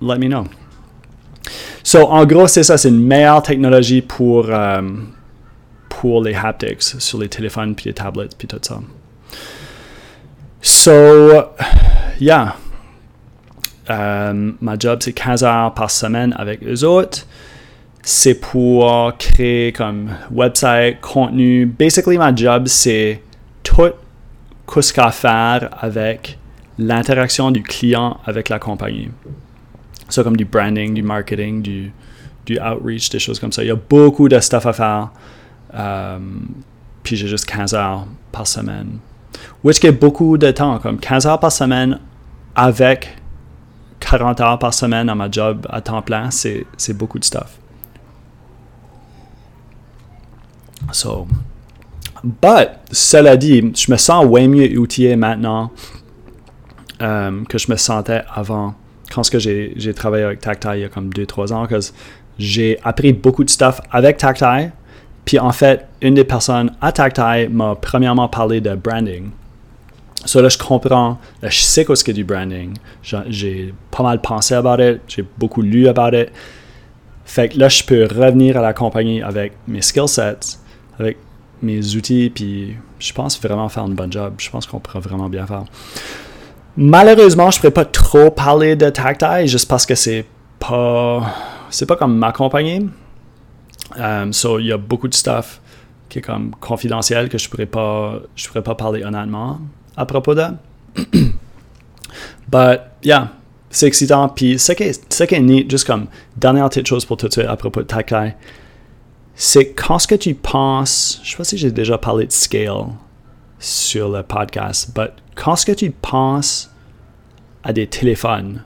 let 0.01 0.17
me 0.19 0.27
know. 0.27 0.45
So, 1.83 2.07
en 2.07 2.25
gros, 2.25 2.47
c'est 2.47 2.63
ça, 2.63 2.77
c'est 2.77 2.89
une 2.89 3.05
meilleure 3.05 3.41
technologie 3.41 4.01
pour, 4.01 4.47
euh, 4.49 4.81
pour 5.89 6.23
les 6.23 6.35
haptics 6.35 6.81
sur 6.81 7.19
les 7.19 7.29
téléphones, 7.29 7.75
puis 7.75 7.85
les 7.85 7.93
tablettes, 7.93 8.37
puis 8.37 8.47
tout 8.47 8.59
ça. 8.61 8.79
So, 10.61 11.43
yeah. 12.19 12.55
ma 13.87 14.77
job, 14.79 14.99
c'est 15.01 15.13
15 15.13 15.43
heures 15.43 15.73
par 15.73 15.89
semaine 15.91 16.35
avec 16.37 16.63
eux 16.63 16.83
autres 16.83 17.25
c'est 18.07 18.35
pour 18.35 19.11
créer 19.17 19.71
comme 19.71 20.11
website, 20.31 21.01
contenu. 21.01 21.65
Basically, 21.65 22.19
ma 22.19 22.33
job, 22.35 22.67
c'est 22.67 23.19
tout 23.63 23.91
ce 24.79 24.93
qu'il 24.93 25.01
y 25.01 25.03
a 25.03 25.07
à 25.07 25.11
faire 25.11 25.69
avec 25.81 26.37
l'interaction 26.77 27.49
du 27.49 27.63
client 27.63 28.19
avec 28.25 28.49
la 28.49 28.59
compagnie. 28.59 29.09
Ça, 30.07 30.23
comme 30.23 30.37
du 30.37 30.45
branding, 30.45 30.93
du 30.93 31.01
marketing, 31.01 31.63
du, 31.63 31.91
du 32.45 32.59
outreach, 32.59 33.09
des 33.09 33.17
choses 33.17 33.39
comme 33.39 33.51
ça. 33.51 33.63
Il 33.63 33.67
y 33.67 33.71
a 33.71 33.75
beaucoup 33.75 34.29
de 34.29 34.39
stuff 34.39 34.67
à 34.67 34.73
faire. 34.73 35.09
Euh, 35.73 36.19
puis 37.01 37.15
j'ai 37.15 37.27
juste 37.27 37.45
15 37.45 37.73
heures 37.73 38.05
par 38.31 38.45
semaine. 38.45 38.99
Which 39.63 39.83
est 39.83 39.91
beaucoup 39.91 40.37
de 40.37 40.51
temps, 40.51 40.77
comme 40.77 40.99
15 40.99 41.25
heures 41.25 41.39
par 41.39 41.51
semaine 41.51 41.99
avec 42.55 43.17
40 43.99 44.41
heures 44.41 44.59
par 44.59 44.75
semaine 44.75 45.09
à 45.09 45.15
ma 45.15 45.29
job 45.31 45.65
à 45.71 45.81
temps 45.81 46.03
plein, 46.03 46.29
c'est 46.29 46.93
beaucoup 46.93 47.17
de 47.17 47.25
stuff. 47.25 47.57
So, 50.91 51.27
but, 52.23 52.69
cela 52.91 53.37
dit, 53.37 53.71
je 53.75 53.91
me 53.91 53.97
sens 53.97 54.25
way 54.25 54.47
mieux 54.47 54.77
outillé 54.77 55.15
maintenant 55.15 55.71
euh, 57.01 57.43
que 57.49 57.57
je 57.57 57.71
me 57.71 57.77
sentais 57.77 58.23
avant. 58.33 58.73
Quand 59.13 59.23
j'ai 59.37 59.93
travaillé 59.95 60.23
avec 60.23 60.39
Tactile 60.41 60.71
il 60.75 60.81
y 60.81 60.83
a 60.83 60.89
comme 60.89 61.09
2-3 61.09 61.53
ans, 61.53 61.67
que 61.67 61.79
j'ai 62.39 62.79
appris 62.83 63.13
beaucoup 63.13 63.43
de 63.43 63.49
stuff 63.49 63.81
avec 63.91 64.17
Tactile. 64.17 64.71
Puis 65.25 65.39
en 65.39 65.51
fait, 65.51 65.87
une 66.01 66.15
des 66.15 66.23
personnes 66.23 66.71
à 66.81 66.91
Tactile 66.91 67.49
m'a 67.51 67.75
premièrement 67.75 68.27
parlé 68.27 68.61
de 68.61 68.75
branding. 68.75 69.31
So 70.25 70.41
là, 70.41 70.49
je 70.49 70.57
comprends, 70.57 71.19
là, 71.41 71.49
je 71.49 71.59
sais 71.59 71.85
qu'est-ce 71.85 72.03
que 72.03 72.11
du 72.11 72.23
branding. 72.23 72.73
J'ai 73.27 73.73
pas 73.91 74.03
mal 74.03 74.21
pensé 74.21 74.55
about 74.55 74.81
it, 74.81 75.01
j'ai 75.07 75.23
beaucoup 75.37 75.61
lu 75.61 75.87
about 75.87 76.17
it. 76.17 76.29
Fait 77.25 77.49
que 77.49 77.59
là, 77.59 77.69
je 77.69 77.83
peux 77.83 78.03
revenir 78.03 78.57
à 78.57 78.61
la 78.61 78.73
compagnie 78.73 79.21
avec 79.21 79.53
mes 79.67 79.81
skill 79.81 80.07
sets 80.07 80.59
avec 80.99 81.17
mes 81.61 81.95
outils, 81.95 82.31
puis 82.33 82.75
je 82.99 83.13
pense 83.13 83.41
vraiment 83.41 83.69
faire 83.69 83.83
un 83.83 83.89
bon 83.89 84.11
job. 84.11 84.35
Je 84.37 84.49
pense 84.49 84.65
qu'on 84.65 84.79
pourra 84.79 84.99
vraiment 84.99 85.29
bien 85.29 85.45
faire. 85.45 85.63
Malheureusement, 86.77 87.51
je 87.51 87.57
ne 87.57 87.61
pourrais 87.61 87.71
pas 87.71 87.85
trop 87.85 88.29
parler 88.31 88.75
de 88.75 88.89
Tactile 88.89 89.47
juste 89.47 89.67
parce 89.67 89.85
que 89.85 89.95
c'est 89.95 90.25
pas 90.59 91.33
c'est 91.69 91.85
pas 91.85 91.95
comme 91.95 92.17
ma 92.17 92.31
compagnie. 92.31 92.89
Um, 93.97 94.33
so, 94.33 94.59
il 94.59 94.67
y 94.67 94.71
a 94.71 94.77
beaucoup 94.77 95.07
de 95.07 95.13
stuff 95.13 95.61
qui 96.09 96.19
est 96.19 96.21
comme 96.21 96.51
confidentiel 96.59 97.29
que 97.29 97.37
je 97.37 97.49
pourrais 97.49 97.65
pas 97.65 98.19
je 98.35 98.47
pourrais 98.47 98.63
pas 98.63 98.75
parler 98.75 99.03
honnêtement 99.03 99.59
à 99.95 100.05
propos 100.05 100.35
de. 100.35 100.43
But 102.49 102.81
yeah, 103.03 103.31
c'est 103.69 103.87
excitant. 103.87 104.29
Puis 104.29 104.59
ce 104.59 104.73
qui 104.73 104.83
est, 104.83 105.13
ce 105.13 105.23
qui 105.23 105.35
est 105.35 105.39
neat, 105.39 105.69
juste 105.69 105.87
comme 105.87 106.07
dernière 106.35 106.67
petite 106.69 106.87
chose 106.87 107.05
pour 107.05 107.17
tout 107.17 107.27
de 107.27 107.33
suite 107.33 107.47
à 107.47 107.55
propos 107.55 107.81
de 107.81 107.87
Tactile, 107.87 108.35
c'est 109.35 109.73
quand 109.73 109.99
ce 109.99 110.07
que 110.07 110.15
tu 110.15 110.33
penses, 110.33 111.19
je 111.23 111.31
sais 111.31 111.37
pas 111.37 111.43
si 111.43 111.57
j'ai 111.57 111.71
déjà 111.71 111.97
parlé 111.97 112.25
de 112.25 112.31
scale 112.31 112.87
sur 113.59 114.09
le 114.09 114.23
podcast, 114.23 114.91
mais 114.97 115.11
quand 115.35 115.57
ce 115.57 115.65
que 115.65 115.73
tu 115.73 115.91
penses 115.91 116.71
à 117.63 117.73
des 117.73 117.87
téléphones, 117.87 118.63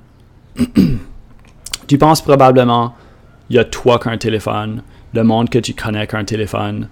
tu 1.88 1.98
penses 1.98 2.22
probablement, 2.22 2.94
il 3.50 3.56
y 3.56 3.60
a 3.60 3.64
toi 3.66 3.98
qu'un 3.98 4.18
téléphone, 4.18 4.84
le 5.14 5.24
monde 5.24 5.50
que 5.50 5.58
tu 5.58 5.74
connais 5.74 6.06
qu'un 6.06 6.24
téléphone, 6.24 6.88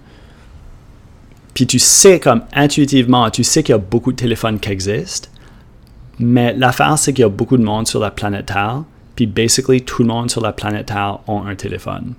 puis 1.54 1.66
tu 1.66 1.78
sais 1.78 2.18
comme 2.18 2.42
intuitivement, 2.52 3.30
tu 3.30 3.44
sais 3.44 3.62
qu'il 3.62 3.72
y 3.72 3.76
a 3.76 3.78
beaucoup 3.78 4.10
de 4.10 4.16
téléphones 4.16 4.58
qui 4.58 4.70
existent, 4.70 5.28
mais 6.18 6.52
l'affaire 6.52 6.98
c'est 6.98 7.12
qu'il 7.12 7.22
y 7.22 7.26
a 7.26 7.28
beaucoup 7.28 7.56
de 7.56 7.62
monde 7.64 7.86
sur 7.86 8.00
la 8.00 8.10
planète 8.10 8.46
Terre, 8.46 8.82
puis 9.14 9.26
basically 9.26 9.82
tout 9.82 10.02
le 10.02 10.08
monde 10.08 10.30
sur 10.30 10.40
la 10.40 10.52
planète 10.52 10.86
Terre 10.86 11.20
a 11.28 11.32
un 11.46 11.54
téléphone. 11.54 12.14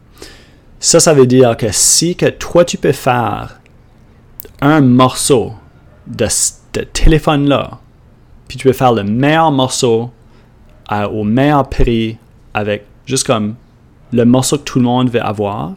Ça, 0.79 1.01
ça 1.01 1.13
veut 1.13 1.27
dire 1.27 1.57
que 1.57 1.71
si 1.71 2.15
que 2.15 2.27
toi, 2.27 2.63
tu 2.63 2.77
peux 2.77 2.93
faire 2.93 3.59
un 4.61 4.79
morceau 4.79 5.53
de 6.07 6.25
ce 6.27 6.53
téléphone-là, 6.93 7.79
puis 8.47 8.57
tu 8.57 8.67
peux 8.67 8.73
faire 8.73 8.93
le 8.93 9.03
meilleur 9.03 9.51
morceau 9.51 10.11
au 10.91 11.23
meilleur 11.23 11.67
prix 11.69 12.17
avec 12.53 12.85
juste 13.05 13.27
comme 13.27 13.55
le 14.11 14.25
morceau 14.25 14.57
que 14.57 14.63
tout 14.63 14.79
le 14.79 14.85
monde 14.85 15.09
veut 15.09 15.21
avoir, 15.21 15.73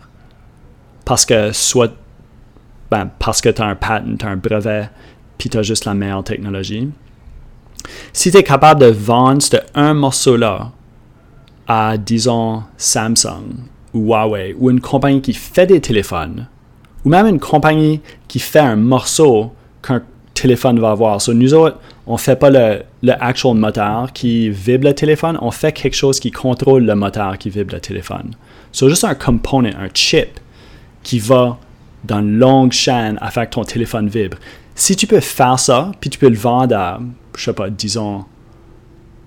parce 1.04 1.26
que 1.26 1.52
soit 1.52 1.92
ben, 2.90 3.10
parce 3.18 3.40
que 3.40 3.48
tu 3.48 3.60
as 3.60 3.66
un 3.66 3.74
patent, 3.74 4.18
tu 4.18 4.26
as 4.26 4.28
un 4.28 4.36
brevet, 4.36 4.88
puis 5.38 5.48
tu 5.48 5.58
as 5.58 5.62
juste 5.62 5.84
la 5.84 5.94
meilleure 5.94 6.24
technologie. 6.24 6.90
Si 8.12 8.30
tu 8.30 8.36
es 8.36 8.42
capable 8.42 8.80
de 8.80 8.86
vendre 8.86 9.42
ce 9.42 9.56
un 9.74 9.94
morceau-là 9.94 10.70
à, 11.66 11.96
disons, 11.96 12.62
Samsung 12.76 13.71
ou 13.94 14.12
Huawei 14.12 14.54
ou 14.58 14.70
une 14.70 14.80
compagnie 14.80 15.20
qui 15.20 15.34
fait 15.34 15.66
des 15.66 15.80
téléphones 15.80 16.46
ou 17.04 17.08
même 17.08 17.26
une 17.26 17.40
compagnie 17.40 18.00
qui 18.28 18.38
fait 18.38 18.60
un 18.60 18.76
morceau 18.76 19.52
qu'un 19.82 20.02
téléphone 20.34 20.78
va 20.78 20.92
avoir. 20.92 21.18
Nous 21.28 21.54
autres, 21.54 21.78
on 22.06 22.14
ne 22.14 22.18
fait 22.18 22.36
pas 22.36 22.50
le, 22.50 22.82
actual 23.20 23.54
moteur 23.54 24.12
qui 24.12 24.50
vibre 24.50 24.86
le 24.86 24.94
téléphone, 24.94 25.38
on 25.40 25.50
fait 25.50 25.72
quelque 25.72 25.94
chose 25.94 26.20
qui 26.20 26.30
contrôle 26.30 26.84
le 26.84 26.94
moteur 26.94 27.38
qui 27.38 27.50
vibre 27.50 27.74
le 27.74 27.80
téléphone. 27.80 28.32
C'est 28.72 28.88
juste 28.88 29.04
un 29.04 29.14
component, 29.14 29.70
un 29.78 29.88
chip 29.92 30.40
qui 31.02 31.18
va 31.18 31.58
dans 32.04 32.20
une 32.20 32.38
longue 32.38 32.72
chaîne 32.72 33.18
afin 33.20 33.46
que 33.46 33.50
ton 33.50 33.64
téléphone 33.64 34.08
vibre. 34.08 34.38
Si 34.74 34.96
tu 34.96 35.06
peux 35.06 35.20
faire 35.20 35.58
ça, 35.58 35.92
puis 36.00 36.10
tu 36.10 36.18
peux 36.18 36.28
le 36.28 36.36
vendre 36.36 36.76
à, 36.76 37.00
je 37.36 37.44
sais 37.44 37.52
pas, 37.52 37.68
disons 37.68 38.24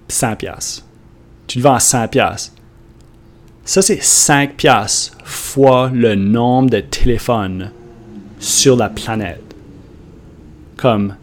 100 0.07 0.35
pièces. 0.37 0.85
Tu 1.47 1.59
le 1.59 1.63
vends 1.63 1.75
à 1.75 1.79
100 1.79 2.07
pièces. 2.07 2.54
Ça, 3.65 3.81
c'est 3.81 4.01
5 4.01 4.57
piastres 4.57 5.17
fois 5.23 5.89
le 5.91 6.13
nombre 6.13 6.69
de 6.69 6.81
téléphones 6.81 7.71
sur 8.39 8.75
la 8.75 8.89
planète. 8.89 9.41
Comme 10.77 11.15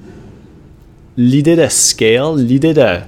l'idée 1.16 1.54
de 1.54 1.68
scale, 1.68 2.38
l'idée 2.38 2.74
de 2.74 2.98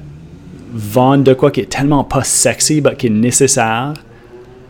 vendre 0.73 1.25
de 1.25 1.35
quoi 1.35 1.51
qui 1.51 1.61
est 1.61 1.71
tellement 1.71 2.05
pas 2.05 2.23
sexy, 2.23 2.81
mais 2.81 2.95
qui 2.95 3.09
est 3.09 3.11
nécessaire 3.11 3.95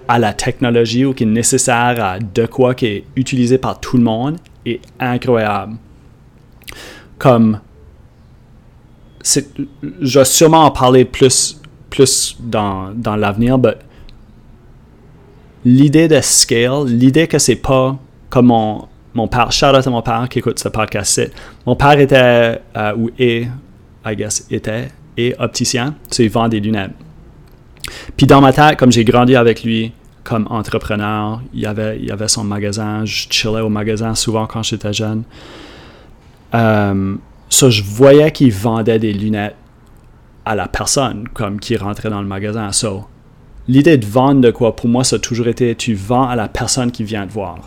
à 0.09 0.19
la 0.19 0.33
technologie 0.33 1.05
ou 1.05 1.13
qui 1.13 1.25
est 1.25 1.27
nécessaire 1.27 2.03
à 2.03 2.19
de 2.19 2.47
quoi 2.47 2.75
qui 2.75 2.87
est 2.87 3.05
utilisé 3.17 3.59
par 3.59 3.79
tout 3.81 3.99
le 3.99 4.05
monde 4.05 4.39
est 4.65 4.81
incroyable. 4.99 5.75
Comme, 7.19 7.61
je 9.23 10.19
vais 10.19 10.25
sûrement 10.25 10.65
en 10.65 10.71
parler 10.71 11.05
plus, 11.05 11.61
plus 11.91 12.39
dans, 12.41 12.93
dans 12.95 13.17
l'avenir, 13.17 13.59
mais 13.59 13.77
l'idée 15.65 16.09
de 16.09 16.21
scale, 16.21 16.87
l'idée 16.87 17.27
que 17.27 17.39
c'est 17.39 17.57
pas 17.57 17.97
comme 18.31 18.47
mon, 18.47 18.89
mon 19.15 19.29
père, 19.29 19.53
shout 19.53 19.67
out 19.67 19.87
à 19.87 19.91
mon 19.91 20.03
père 20.03 20.27
qui 20.29 20.41
écoute 20.41 20.59
ce 20.59 20.69
podcast 20.69 21.21
Mon 21.67 21.77
père 21.77 21.99
était, 21.99 22.61
euh, 22.77 22.97
ou 22.97 23.11
est, 23.19 23.49
I 24.05 24.17
guess, 24.17 24.47
était, 24.51 24.89
est 25.17 25.39
opticien, 25.41 25.95
so 26.11 26.23
il 26.23 26.31
vend 26.31 26.49
des 26.49 26.61
lunettes. 26.61 26.93
Puis 28.17 28.27
dans 28.27 28.41
ma 28.41 28.53
tête, 28.53 28.77
comme 28.77 28.91
j'ai 28.91 29.05
grandi 29.05 29.37
avec 29.37 29.63
lui 29.63 29.93
comme 30.25 30.47
entrepreneur, 30.49 31.43
il 31.53 31.67
avait, 31.67 32.01
il 32.01 32.11
avait 32.11 32.29
son 32.29 32.45
magasin, 32.45 33.05
je 33.05 33.27
chillais 33.29 33.61
au 33.61 33.69
magasin 33.69 34.15
souvent 34.15 34.47
quand 34.47 34.63
j'étais 34.63 34.93
jeune. 34.93 35.23
Euh, 36.55 37.15
so 37.51 37.71
je 37.71 37.83
voyais 37.83 38.33
qu'il 38.33 38.53
vendait 38.53 38.99
des 38.99 39.13
lunettes 39.13 39.57
à 40.47 40.55
la 40.55 40.67
personne, 40.67 41.29
comme 41.29 41.61
qui 41.61 41.77
rentrait 41.77 42.11
dans 42.11 42.21
le 42.21 42.27
magasin. 42.27 42.73
So, 42.73 43.07
l'idée 43.69 43.97
de 43.97 44.07
vendre 44.07 44.41
de 44.41 44.51
quoi, 44.51 44.77
pour 44.77 44.89
moi, 44.89 45.05
ça 45.05 45.17
a 45.17 45.19
toujours 45.19 45.49
été, 45.49 45.75
tu 45.75 45.95
vends 45.95 46.29
à 46.29 46.37
la 46.37 46.49
personne 46.49 46.91
qui 46.91 47.05
vient 47.05 47.27
te 47.27 47.33
voir. 47.33 47.59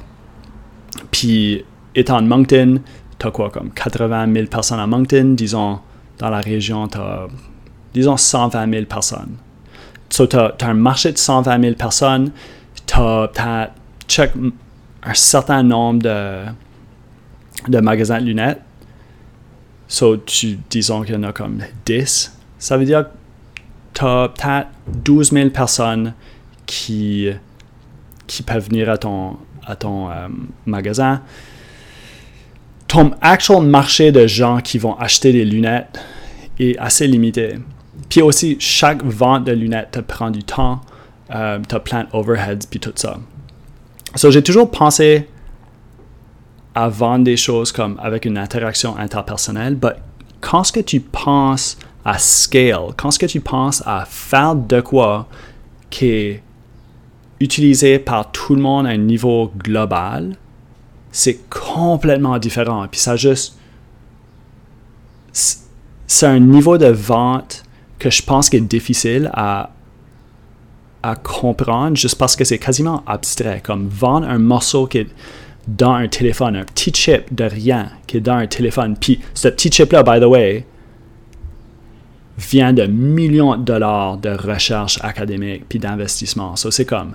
Puis, 1.12 1.64
étant 1.96 2.22
de 2.22 2.28
Moncton, 2.28 2.82
tu 3.20 3.28
as 3.28 3.32
quoi, 3.32 3.50
comme 3.50 3.72
80 3.72 4.34
000 4.34 4.48
personnes 4.48 4.80
à 4.80 4.88
Moncton, 4.88 5.34
disons, 5.36 5.80
dans 6.20 6.30
la 6.30 6.40
région, 6.40 6.88
tu 6.88 6.98
as, 6.98 7.28
disons, 7.94 8.18
120 8.18 8.72
000 8.72 8.86
personnes. 8.86 9.38
So, 10.10 10.28
tu 10.28 10.38
as, 10.38 10.56
un 10.62 10.74
marché 10.74 11.12
de 11.12 11.18
120 11.18 11.62
000 11.62 11.76
personnes, 11.76 12.32
tu 12.86 12.96
as, 12.96 13.72
un 15.04 15.14
certain 15.14 15.64
nombre 15.64 16.02
de, 16.04 16.44
de 17.68 17.80
magasins 17.80 18.20
de 18.20 18.26
lunettes. 18.26 18.62
So, 19.88 20.18
tu, 20.18 20.60
disons 20.70 21.02
qu'il 21.02 21.16
y 21.16 21.18
en 21.18 21.24
a 21.24 21.32
comme 21.32 21.62
10. 21.86 22.38
Ça 22.60 22.78
veut 22.78 22.86
dire 22.86 23.06
que 23.98 24.04
tu 24.04 24.06
as 24.06 24.30
peut-être 24.30 24.68
12 25.04 25.32
000 25.32 25.50
personnes 25.50 26.14
qui, 26.66 27.30
qui 28.28 28.44
peuvent 28.44 28.66
venir 28.66 28.90
à 28.90 28.98
ton, 28.98 29.38
à 29.66 29.76
ton 29.76 30.10
euh, 30.10 30.28
magasin. 30.66 31.22
Ton 32.88 33.12
actual 33.22 33.64
marché 33.64 34.12
de 34.12 34.28
gens 34.28 34.60
qui 34.62 34.78
vont 34.78 34.96
acheter 34.98 35.32
des 35.32 35.46
lunettes 35.46 36.00
est 36.60 36.78
assez 36.78 37.08
limité. 37.08 37.56
Puis 38.10 38.22
aussi, 38.22 38.56
chaque 38.60 39.04
vente 39.04 39.44
de 39.46 39.52
lunettes 39.52 39.92
te 39.92 40.00
prend 40.00 40.32
du 40.32 40.44
temps. 40.44 40.82
Euh, 41.34 41.60
tu 41.68 41.76
as 41.76 41.80
plein 41.80 42.06
d'overheads, 42.06 42.68
puis 42.70 42.80
tout 42.80 42.94
ça. 42.96 43.18
So, 44.16 44.32
j'ai 44.32 44.42
toujours 44.42 44.72
pensé 44.72 45.28
à 46.74 46.88
vendre 46.88 47.26
des 47.26 47.36
choses 47.36 47.72
comme 47.72 48.00
avec 48.02 48.24
une 48.24 48.38
interaction 48.38 48.96
interpersonnelle, 48.98 49.78
mais 49.82 49.90
quand 50.40 50.64
ce 50.64 50.72
que 50.72 50.80
tu 50.80 51.02
penses 51.02 51.78
à 52.08 52.18
scale, 52.18 52.94
quand 52.96 53.12
ce 53.12 53.20
que 53.20 53.26
tu 53.26 53.42
penses 53.42 53.84
à 53.86 54.06
faire 54.06 54.56
de 54.56 54.80
quoi 54.80 55.28
qui 55.90 56.06
est 56.08 56.44
utilisé 57.42 58.00
par 58.00 58.32
tout 58.32 58.56
le 58.56 58.62
monde 58.62 58.88
à 58.88 58.92
un 58.92 58.98
niveau 58.98 59.52
global, 59.58 60.38
c'est 61.12 61.38
complètement 61.50 62.40
différent. 62.40 62.88
Puis 62.90 63.02
ça 63.02 63.18
juste... 63.18 63.58
C'est 65.34 66.26
un 66.26 66.40
niveau 66.40 66.78
de 66.78 66.88
vente 66.88 67.64
que 68.00 68.10
je 68.10 68.24
pense 68.24 68.50
qui 68.50 68.56
est 68.56 68.62
difficile 68.62 69.30
à, 69.34 69.72
à 71.04 71.16
comprendre 71.18 71.98
juste 71.98 72.18
parce 72.18 72.38
que 72.38 72.46
c'est 72.46 72.58
quasiment 72.58 73.04
abstrait. 73.06 73.60
Comme 73.62 73.90
vendre 73.90 74.30
un 74.30 74.40
morceau 74.40 74.88
qui 74.88 75.00
est 75.00 75.10
dans 75.68 75.96
un 75.96 76.08
téléphone, 76.08 76.56
un 76.56 76.64
petit 76.64 76.94
chip 76.94 77.36
de 77.36 77.44
rien 77.44 77.92
qui 78.08 78.18
est 78.18 78.22
dans 78.22 78.38
un 78.38 78.48
téléphone. 78.48 78.96
Puis 78.96 79.20
ce 79.34 79.50
petit 79.50 79.70
chip-là, 79.70 80.04
by 80.04 80.22
the 80.22 80.30
way, 80.30 80.66
vient 82.38 82.74
de 82.74 82.84
millions 82.84 83.56
de 83.56 83.64
dollars 83.64 84.18
de 84.18 84.30
recherche 84.30 85.00
académique 85.04 85.66
puis 85.68 85.80
d'investissement. 85.80 86.56
Ça, 86.56 86.72
c'est 86.72 86.86
comme 86.86 87.14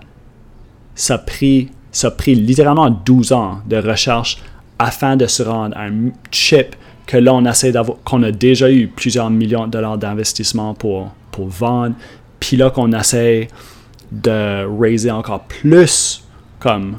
ça 0.95 1.15
a 1.15 1.19
pris, 1.19 1.71
ça 1.91 2.11
pris 2.11 2.35
littéralement 2.35 2.91
12 2.91 3.33
ans 3.33 3.61
de 3.67 3.77
recherche 3.77 4.39
afin 4.79 5.17
de 5.17 5.27
se 5.27 5.43
rendre 5.43 5.77
à 5.77 5.85
un 5.85 6.11
chip 6.31 6.75
que 7.07 7.17
là, 7.17 7.35
on 7.35 7.45
essaie 7.45 7.73
d'avoir, 7.73 7.99
qu'on 8.05 8.23
a 8.23 8.31
déjà 8.31 8.71
eu 8.71 8.89
plusieurs 8.89 9.31
millions 9.31 9.67
de 9.67 9.73
dollars 9.73 9.99
d'investissement 9.99 10.75
pour, 10.75 11.11
pour 11.31 11.49
vendre, 11.49 11.95
puis 12.41 12.57
là 12.57 12.71
qu'on 12.71 12.93
essaie 12.93 13.49
de 14.11 14.67
raiser 14.81 15.11
encore 15.11 15.45
plus 15.45 16.25
comme 16.59 16.99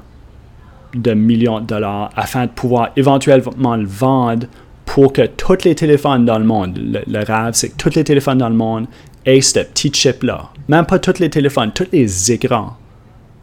de 0.94 1.14
millions 1.14 1.60
de 1.60 1.66
dollars 1.66 2.10
afin 2.16 2.46
de 2.46 2.52
pouvoir 2.52 2.90
éventuellement 2.96 3.76
le 3.76 3.86
vendre 3.86 4.48
pour 4.94 5.12
que 5.12 5.26
tous 5.26 5.66
les 5.66 5.74
téléphones 5.74 6.24
dans 6.24 6.38
le 6.38 6.46
monde, 6.46 6.78
le, 6.78 7.24
rêve, 7.26 7.54
c'est 7.54 7.70
que 7.70 7.78
tous 7.78 7.96
les 7.96 8.04
téléphones 8.04 8.38
dans 8.38 8.48
le 8.48 8.54
monde 8.54 8.86
aient 9.26 9.42
ce 9.42 9.62
petit 9.62 9.92
chip-là. 9.92 10.52
Même 10.68 10.86
pas 10.86 11.00
tous 11.00 11.18
les 11.18 11.32
téléphones, 11.32 11.72
tous 11.74 11.88
les 11.92 12.32
écrans 12.32 12.78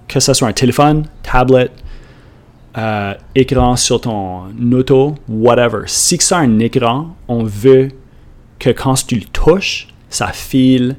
que 0.06 0.20
ce 0.20 0.32
soit 0.32 0.46
un 0.46 0.52
téléphone, 0.52 1.06
tablet, 1.24 1.70
euh, 2.78 3.14
écran 3.34 3.74
sur 3.74 4.00
ton 4.00 4.44
auto, 4.72 5.16
whatever. 5.28 5.82
Si 5.86 6.18
c'est 6.20 6.36
un 6.36 6.60
écran, 6.60 7.16
on 7.26 7.42
veut 7.42 7.88
que 8.60 8.70
quand 8.70 8.94
tu 9.04 9.16
le 9.16 9.24
touches, 9.24 9.88
ça 10.08 10.28
file 10.28 10.94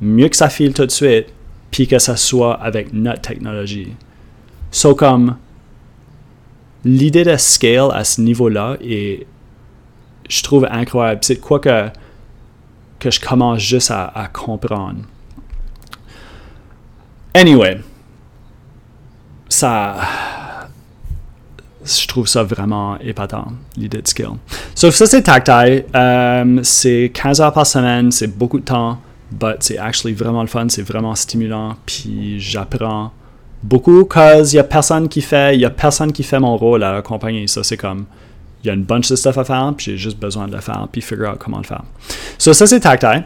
mieux 0.00 0.30
que 0.30 0.36
ça 0.36 0.48
file 0.48 0.72
tout 0.72 0.86
de 0.86 0.90
suite, 0.90 1.26
puis 1.70 1.86
que 1.86 1.98
ça 1.98 2.16
soit 2.16 2.54
avec 2.54 2.94
notre 2.94 3.20
technologie. 3.20 3.92
So 4.70 4.94
comme 4.94 5.36
l'idée 6.86 7.24
de 7.24 7.36
scale 7.36 7.90
à 7.92 8.02
ce 8.02 8.22
niveau-là 8.22 8.78
est, 8.82 9.26
je 10.30 10.42
trouve 10.42 10.66
incroyable. 10.70 11.20
C'est 11.22 11.36
quoi 11.36 11.58
que, 11.58 11.88
que 12.98 13.10
je 13.10 13.20
commence 13.20 13.58
juste 13.58 13.90
à, 13.90 14.28
comprendre. 14.32 15.00
Anyway, 17.34 17.80
ça. 19.48 19.96
Je 21.82 22.06
trouve 22.06 22.28
ça 22.28 22.42
vraiment 22.42 22.98
épatant, 22.98 23.48
l'idée 23.76 24.02
de 24.02 24.06
skill. 24.06 24.36
Sauf 24.74 24.94
ça, 24.94 25.06
c'est 25.06 25.22
tactile. 25.22 25.86
Euh, 25.94 26.60
c'est 26.62 27.10
15 27.12 27.40
heures 27.40 27.52
par 27.52 27.66
semaine, 27.66 28.12
c'est 28.12 28.26
beaucoup 28.26 28.60
de 28.60 28.64
temps, 28.64 28.98
but 29.32 29.56
c'est 29.60 29.78
actually 29.78 30.14
vraiment 30.14 30.42
le 30.42 30.46
fun, 30.46 30.68
c'est 30.68 30.82
vraiment 30.82 31.14
stimulant, 31.14 31.76
puis 31.86 32.38
j'apprends 32.38 33.12
beaucoup, 33.62 34.04
cause 34.04 34.52
il 34.52 34.56
y 34.56 34.58
a 34.58 34.64
personne 34.64 35.08
qui 35.08 35.22
fait, 35.22 35.56
il 35.56 35.64
a 35.64 35.70
personne 35.70 36.12
qui 36.12 36.22
fait 36.22 36.38
mon 36.38 36.56
rôle 36.56 36.82
à 36.84 36.92
la 36.92 37.02
compagnie. 37.02 37.48
Ça, 37.48 37.64
c'est 37.64 37.78
comme, 37.78 38.04
il 38.62 38.66
y 38.66 38.70
a 38.70 38.74
une 38.74 38.84
bunch 38.84 39.08
de 39.08 39.16
stuff 39.16 39.38
à 39.38 39.44
faire, 39.44 39.72
puis 39.76 39.86
j'ai 39.86 39.96
juste 39.96 40.18
besoin 40.18 40.46
de 40.46 40.54
le 40.54 40.60
faire, 40.60 40.86
puis 40.90 41.00
figure 41.00 41.30
out 41.30 41.38
comment 41.38 41.58
le 41.58 41.64
faire. 41.64 41.82
So, 42.38 42.52
ça, 42.52 42.66
c'est 42.66 42.80
tactile. 42.80 43.24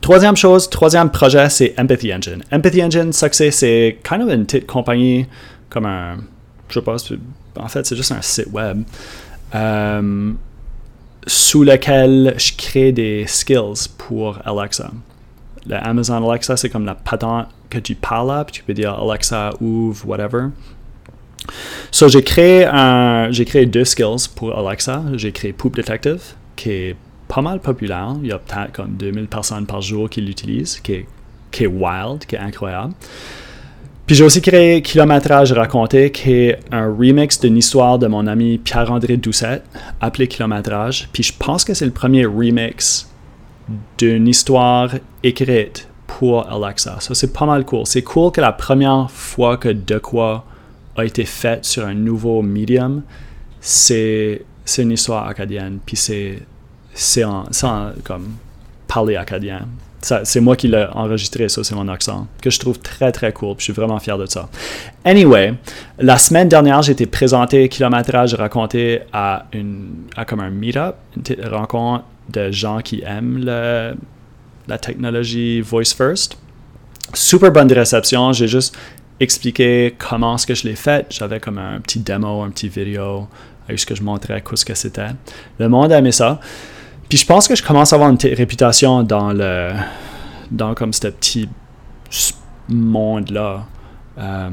Troisième 0.00 0.36
chose, 0.36 0.70
troisième 0.70 1.10
projet, 1.10 1.48
c'est 1.50 1.74
Empathy 1.78 2.14
Engine. 2.14 2.42
Empathy 2.50 2.82
Engine, 2.82 3.12
ça 3.12 3.28
c'est 3.30 3.98
kind 4.02 4.22
of 4.22 4.32
une 4.32 4.46
petite 4.46 4.66
compagnie, 4.66 5.26
comme 5.68 5.84
un, 5.84 6.16
je 6.68 6.74
sais 6.74 6.82
pas, 6.82 6.96
en 7.56 7.68
fait, 7.68 7.86
c'est 7.86 7.96
juste 7.96 8.12
un 8.12 8.22
site 8.22 8.48
web, 8.52 8.82
euh, 9.54 10.32
sous 11.26 11.62
lequel 11.62 12.34
je 12.38 12.52
crée 12.56 12.92
des 12.92 13.26
skills 13.26 13.88
pour 13.98 14.38
Alexa. 14.44 14.90
Le 15.66 15.76
Amazon 15.76 16.28
Alexa, 16.28 16.56
c'est 16.56 16.70
comme 16.70 16.86
la 16.86 16.94
patente 16.94 17.48
que 17.70 17.78
tu 17.78 17.94
parles 17.94 18.44
puis 18.46 18.54
tu 18.54 18.62
peux 18.64 18.74
dire 18.74 18.94
Alexa, 18.94 19.50
ouvre, 19.60 20.06
whatever. 20.08 20.48
So, 21.90 22.08
j'ai 22.08 22.22
créé, 22.22 22.66
deux 23.66 23.84
skills 23.84 24.28
pour 24.34 24.56
Alexa. 24.56 25.02
J'ai 25.14 25.32
créé 25.32 25.52
Poop 25.52 25.76
Detective, 25.76 26.22
qui 26.56 26.70
est 26.70 26.96
pas 27.28 27.42
mal 27.42 27.60
populaire. 27.60 28.16
Il 28.22 28.28
y 28.28 28.32
a 28.32 28.38
peut-être 28.38 28.72
comme 28.72 28.92
2000 28.92 29.26
personnes 29.26 29.66
par 29.66 29.80
jour 29.80 30.08
qui 30.08 30.20
l'utilisent, 30.20 30.80
qui 30.80 30.92
est, 30.92 31.06
qui 31.50 31.64
est 31.64 31.68
wild, 31.68 32.24
qui 32.26 32.36
est 32.36 32.40
incroyable. 32.40 32.94
Puis 34.06 34.16
j'ai 34.16 34.24
aussi 34.24 34.42
créé 34.42 34.82
Kilométrage 34.82 35.52
raconté, 35.52 36.10
qui 36.10 36.32
est 36.32 36.58
un 36.70 36.92
remix 36.92 37.38
d'une 37.40 37.56
histoire 37.56 37.98
de 37.98 38.06
mon 38.08 38.26
ami 38.26 38.58
Pierre-André 38.58 39.16
Doucette, 39.16 39.64
appelé 40.00 40.26
Kilométrage. 40.26 41.08
Puis 41.12 41.22
je 41.22 41.32
pense 41.32 41.64
que 41.64 41.72
c'est 41.72 41.86
le 41.86 41.92
premier 41.92 42.26
remix 42.26 43.08
d'une 43.98 44.26
histoire 44.26 44.90
écrite 45.22 45.88
pour 46.06 46.46
Alexa. 46.50 46.96
Ça, 47.00 47.14
c'est 47.14 47.32
pas 47.32 47.46
mal 47.46 47.64
cool. 47.64 47.86
C'est 47.86 48.02
cool 48.02 48.32
que 48.32 48.40
la 48.40 48.52
première 48.52 49.10
fois 49.10 49.56
que 49.56 49.68
de 49.68 49.98
quoi 49.98 50.44
a 50.96 51.04
été 51.04 51.24
fait 51.24 51.64
sur 51.64 51.86
un 51.86 51.94
nouveau 51.94 52.42
medium, 52.42 53.02
c'est 53.60 54.44
une 54.78 54.92
histoire 54.92 55.26
acadienne. 55.26 55.78
Puis 55.84 55.96
c'est 55.96 56.38
c'est 56.94 57.24
en, 57.24 57.44
comme 58.04 58.36
parler 58.86 59.16
acadien. 59.16 59.66
C'est 60.24 60.40
moi 60.40 60.56
qui 60.56 60.66
l'ai 60.66 60.84
enregistré, 60.94 61.48
ça, 61.48 61.62
c'est 61.62 61.76
mon 61.76 61.86
accent, 61.86 62.26
que 62.40 62.50
je 62.50 62.58
trouve 62.58 62.80
très 62.80 63.12
très 63.12 63.32
cool, 63.32 63.54
puis 63.54 63.60
je 63.60 63.64
suis 63.66 63.72
vraiment 63.72 64.00
fier 64.00 64.18
de 64.18 64.26
ça. 64.26 64.48
Anyway, 65.04 65.54
la 66.00 66.18
semaine 66.18 66.48
dernière, 66.48 66.82
j'ai 66.82 66.90
été 66.90 67.06
présenté 67.06 67.68
kilométrage 67.68 68.34
raconté 68.34 69.02
à, 69.12 69.46
une, 69.52 70.06
à 70.16 70.24
comme 70.24 70.40
un 70.40 70.50
meet-up, 70.50 70.96
une 71.16 71.46
rencontre 71.46 72.04
de 72.30 72.50
gens 72.50 72.80
qui 72.80 73.00
aiment 73.06 73.44
le, 73.44 73.94
la 74.66 74.78
technologie 74.78 75.60
Voice 75.60 75.94
First. 75.96 76.36
Super 77.14 77.52
bonne 77.52 77.72
réception, 77.72 78.32
j'ai 78.32 78.48
juste 78.48 78.76
expliqué 79.20 79.94
comment 79.98 80.36
ce 80.38 80.46
que 80.46 80.54
je 80.54 80.66
l'ai 80.66 80.76
fait. 80.76 81.06
J'avais 81.10 81.40
comme 81.40 81.58
un 81.58 81.80
petit 81.80 82.00
démo, 82.00 82.42
un 82.42 82.50
petit 82.50 82.68
vidéo, 82.68 83.28
avec 83.66 83.78
ce 83.78 83.86
que 83.86 83.94
je 83.94 84.02
montrais, 84.02 84.40
quoi 84.42 84.56
ce 84.56 84.64
que 84.64 84.74
c'était. 84.74 85.10
Le 85.58 85.68
monde 85.68 85.92
a 85.92 85.98
aimé 85.98 86.12
ça. 86.12 86.40
Puis 87.08 87.18
je 87.18 87.26
pense 87.26 87.46
que 87.46 87.54
je 87.54 87.62
commence 87.62 87.92
à 87.92 87.96
avoir 87.96 88.10
une 88.10 88.18
réputation 88.34 89.02
dans 89.02 89.32
le 89.32 89.72
dans 90.50 90.74
comme 90.74 90.92
ce 90.92 91.08
petit 91.08 91.48
monde-là. 92.68 93.66
Euh, 94.18 94.50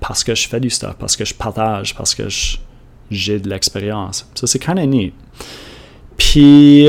parce 0.00 0.24
que 0.24 0.34
je 0.34 0.48
fais 0.48 0.60
du 0.60 0.70
stuff, 0.70 0.94
parce 0.98 1.16
que 1.16 1.24
je 1.24 1.34
partage, 1.34 1.94
parce 1.94 2.14
que 2.14 2.24
j'ai 3.10 3.38
de 3.38 3.48
l'expérience. 3.48 4.28
Ça, 4.34 4.46
c'est 4.46 4.58
kind 4.58 4.78
of 4.78 4.86
neat. 4.86 5.12
Puis, 6.16 6.88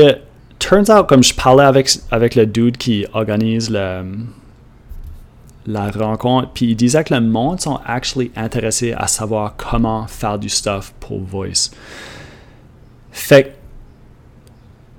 turns 0.58 0.90
out, 0.90 1.06
comme 1.08 1.22
je 1.22 1.34
parlais 1.34 1.64
avec, 1.64 1.90
avec 2.10 2.34
le 2.34 2.46
dude 2.46 2.76
qui 2.76 3.06
organise 3.12 3.70
le, 3.70 4.04
la 5.68 5.90
rencontre, 5.90 6.50
puis 6.54 6.70
il 6.70 6.76
disait 6.76 7.04
que 7.04 7.14
le 7.14 7.20
monde 7.20 7.60
sont 7.60 7.78
actually 7.84 8.30
intéressés 8.34 8.94
à 8.94 9.06
savoir 9.06 9.54
comment 9.56 10.06
faire 10.06 10.38
du 10.38 10.48
stuff 10.48 10.94
pour 10.98 11.20
Voice. 11.20 11.70
Fait 13.12 13.54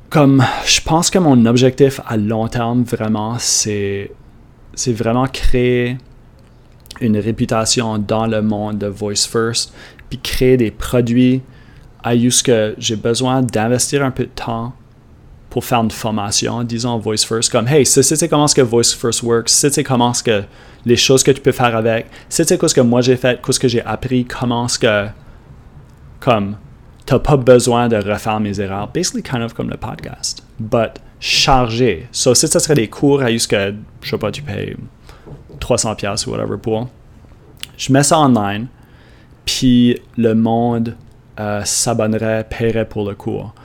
comme 0.10 0.44
je 0.66 0.82
pense 0.82 1.10
que 1.10 1.20
mon 1.20 1.46
objectif 1.46 2.02
à 2.08 2.18
long 2.18 2.48
terme 2.48 2.84
vraiment 2.84 3.36
c'est 3.38 4.12
c'est 4.74 4.94
vraiment 4.94 5.28
créer 5.28 5.98
une 7.00 7.18
réputation 7.18 7.98
dans 8.00 8.26
le 8.26 8.42
monde 8.42 8.80
de 8.80 8.88
Voice 8.88 9.28
First 9.30 9.74
puis 10.10 10.20
créer 10.20 10.58
des 10.58 10.72
produits 10.72 11.42
à 12.04 12.16
ce 12.16 12.44
que 12.44 12.76
j'ai 12.78 12.96
besoin 12.96 13.42
d'investir 13.42 14.04
un 14.04 14.12
peu 14.12 14.24
de 14.24 14.30
temps 14.30 14.74
pour 15.50 15.66
faire 15.66 15.82
une 15.82 15.92
formation, 15.92 16.64
disons 16.64 16.98
Voice 17.00 17.26
First, 17.28 17.52
comme 17.52 17.68
hey, 17.68 17.86
c'est 17.86 18.28
comment 18.28 18.48
ce 18.48 18.56
que 18.56 18.62
Voice 18.62 18.96
First 18.96 19.24
works, 19.24 19.50
c'est 19.50 19.84
comment 19.84 20.14
ce 20.14 20.24
que 20.24 20.44
les 20.86 20.96
choses 20.96 21.24
que 21.24 21.32
tu 21.32 21.42
peux 21.42 21.52
faire 21.52 21.76
avec, 21.76 22.08
c'est 22.30 22.58
quoi 22.58 22.70
ce 22.70 22.76
que 22.76 22.82
moi 22.82 23.02
j'ai 23.02 23.18
fait, 23.18 23.42
quoi 23.42 23.54
ce 23.54 23.60
que 23.60 23.68
j'ai 23.68 23.82
appris, 23.84 24.26
comment 24.26 24.68
ce 24.68 24.80
que 24.80 25.08
comme 26.20 26.58
t'as 27.10 27.18
pas 27.18 27.38
besoin 27.38 27.88
de 27.88 27.96
refaire 27.96 28.40
mes 28.40 28.62
erreurs. 28.62 28.90
Basically, 28.94 29.24
kind 29.24 29.42
of 29.42 29.54
comme 29.56 29.70
le 29.70 29.78
podcast. 29.78 30.44
But 30.60 31.00
chargé. 31.20 32.08
So, 32.12 32.36
si 32.36 32.48
ça 32.48 32.60
serait 32.60 32.76
des 32.76 32.88
cours 32.88 33.24
à 33.24 33.32
jusqu'à, 33.32 33.72
je 33.72 34.10
sais 34.10 34.18
pas, 34.18 34.32
tu 34.32 34.44
payes 34.44 34.76
300$ 35.60 36.28
ou 36.28 36.32
whatever 36.32 36.58
pour, 36.58 36.88
je 37.78 37.92
mets 37.92 38.04
ça 38.04 38.20
online, 38.20 38.68
puis 39.44 40.00
le 40.18 40.36
monde 40.36 40.96
euh, 41.40 41.62
s'abonnerait, 41.66 42.46
paierait 42.48 42.88
pour 42.88 43.10
le 43.10 43.16
cours. 43.16 43.56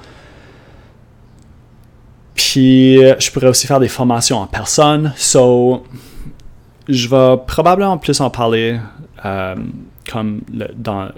Puis, 2.55 3.01
je 3.19 3.33
pourrais 3.33 3.49
aussi 3.49 3.67
faire 3.67 3.81
des 3.81 3.89
formations 3.89 4.39
en 4.39 4.47
personne. 4.47 5.13
So, 5.17 5.83
je 6.89 7.09
vais 7.09 7.37
probablement 7.49 7.99
plus 7.99 8.21
en 8.21 8.31
parler 8.31 8.79
euh, 9.25 9.57
comme 10.09 10.43
dans, 10.77 11.09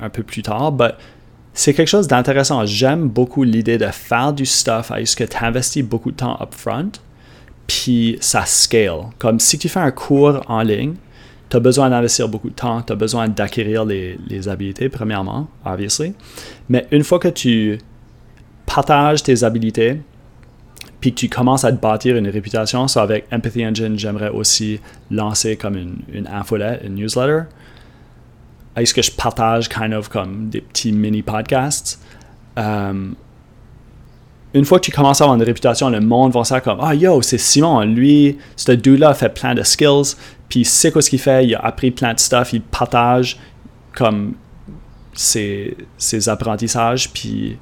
un 0.00 0.10
peu 0.10 0.24
plus 0.24 0.42
tard, 0.42 0.72
but 0.72 0.94
c'est 1.54 1.74
quelque 1.74 1.86
chose 1.86 2.08
d'intéressant. 2.08 2.66
J'aime 2.66 3.06
beaucoup 3.06 3.44
l'idée 3.44 3.78
de 3.78 3.86
faire 3.86 4.32
du 4.32 4.44
stuff 4.44 4.90
à 4.90 5.06
ce 5.06 5.14
que 5.14 5.22
tu 5.22 5.36
investis 5.44 5.84
beaucoup 5.84 6.10
de 6.10 6.16
temps 6.16 6.36
upfront, 6.42 6.90
puis 7.68 8.18
ça 8.20 8.44
scale. 8.44 9.10
Comme 9.20 9.38
si 9.38 9.58
tu 9.58 9.68
fais 9.68 9.78
un 9.78 9.92
cours 9.92 10.42
en 10.48 10.62
ligne, 10.62 10.94
tu 11.50 11.56
as 11.56 11.60
besoin 11.60 11.88
d'investir 11.88 12.28
beaucoup 12.28 12.50
de 12.50 12.56
temps, 12.56 12.82
tu 12.82 12.92
as 12.92 12.96
besoin 12.96 13.28
d'acquérir 13.28 13.84
les, 13.84 14.18
les, 14.26 14.48
habiletés, 14.48 14.88
premièrement, 14.88 15.46
obviously. 15.64 16.14
Mais 16.68 16.88
une 16.90 17.04
fois 17.04 17.20
que 17.20 17.28
tu 17.28 17.78
partages 18.66 19.22
tes 19.22 19.44
habiletés, 19.44 20.00
puis 21.02 21.12
que 21.12 21.18
tu 21.18 21.28
commences 21.28 21.64
à 21.64 21.72
te 21.72 21.80
bâtir 21.80 22.16
une 22.16 22.28
réputation, 22.28 22.86
ça 22.86 23.02
avec 23.02 23.26
Empathy 23.32 23.66
Engine, 23.66 23.98
j'aimerais 23.98 24.28
aussi 24.28 24.78
lancer 25.10 25.56
comme 25.56 25.76
une, 25.76 25.96
une 26.12 26.28
infolette, 26.28 26.80
une 26.84 26.94
newsletter. 26.94 27.42
Est-ce 28.76 28.94
que 28.94 29.02
je 29.02 29.10
partage 29.10 29.68
kind 29.68 29.92
of 29.92 30.08
comme 30.08 30.48
des 30.48 30.60
petits 30.60 30.92
mini 30.92 31.22
podcasts? 31.22 32.00
Um, 32.56 33.16
une 34.54 34.64
fois 34.64 34.78
que 34.78 34.84
tu 34.84 34.92
commences 34.92 35.20
à 35.20 35.24
avoir 35.24 35.36
une 35.36 35.42
réputation, 35.42 35.90
le 35.90 35.98
monde 35.98 36.32
va 36.32 36.42
dire 36.42 36.62
comme 36.62 36.78
Ah 36.80 36.94
yo, 36.94 37.20
c'est 37.20 37.36
Simon, 37.36 37.80
lui, 37.80 38.38
ce 38.54 38.70
dude-là 38.70 39.12
fait 39.14 39.28
plein 39.28 39.56
de 39.56 39.64
skills, 39.64 40.14
puis 40.48 40.60
il 40.60 40.64
sait 40.64 40.92
quoi 40.92 41.02
ce 41.02 41.10
qu'il 41.10 41.18
fait, 41.18 41.46
il 41.46 41.56
a 41.56 41.60
appris 41.62 41.90
plein 41.90 42.14
de 42.14 42.20
stuff, 42.20 42.52
il 42.52 42.62
partage 42.62 43.40
comme 43.92 44.34
ses, 45.14 45.76
ses 45.98 46.28
apprentissages, 46.28 47.12
puis 47.12 47.58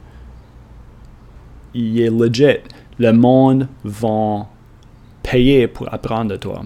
il 1.73 2.01
est 2.03 2.11
legit. 2.11 2.59
Le 3.01 3.13
monde 3.13 3.67
va 3.83 4.47
payer 5.23 5.67
pour 5.67 5.93
apprendre 5.93 6.31
de 6.31 6.37
toi. 6.37 6.63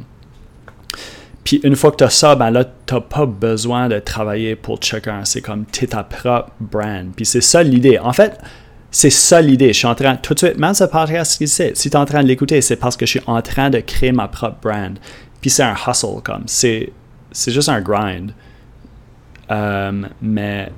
Puis 1.44 1.60
une 1.62 1.76
fois 1.76 1.90
que 1.90 1.96
tu 1.96 2.04
as 2.04 2.10
ça, 2.10 2.34
ben 2.34 2.50
là, 2.50 2.64
tu 2.64 2.94
n'as 2.94 3.00
pas 3.00 3.26
besoin 3.26 3.88
de 3.88 3.98
travailler 3.98 4.56
pour 4.56 4.82
chacun. 4.82 5.24
C'est 5.24 5.42
comme 5.42 5.64
tu 5.66 5.86
ta 5.86 6.02
propre 6.02 6.50
brand. 6.58 7.12
Puis 7.14 7.24
c'est 7.24 7.40
ça 7.40 7.62
l'idée. 7.62 7.98
En 7.98 8.12
fait, 8.12 8.38
c'est 8.90 9.10
ça 9.10 9.40
l'idée. 9.40 9.68
Je 9.68 9.78
suis 9.78 9.86
en 9.86 9.94
train, 9.94 10.16
tout 10.16 10.34
de 10.34 10.38
suite, 10.38 10.58
même 10.58 10.72
ce 10.74 10.84
podcast, 10.84 11.44
si 11.44 11.72
tu 11.74 11.88
es 11.88 11.96
en 11.96 12.04
train 12.04 12.22
de 12.22 12.28
l'écouter, 12.28 12.60
c'est 12.60 12.76
parce 12.76 12.96
que 12.96 13.04
je 13.04 13.10
suis 13.10 13.22
en 13.26 13.42
train 13.42 13.68
de 13.68 13.80
créer 13.80 14.12
ma 14.12 14.28
propre 14.28 14.56
brand. 14.62 14.98
Puis 15.40 15.50
c'est 15.50 15.62
un 15.62 15.74
hustle, 15.74 16.22
comme. 16.22 16.44
C'est, 16.46 16.92
c'est 17.30 17.52
juste 17.52 17.68
un 17.68 17.80
grind. 17.80 18.32
Euh, 19.50 20.02
mais 20.22 20.72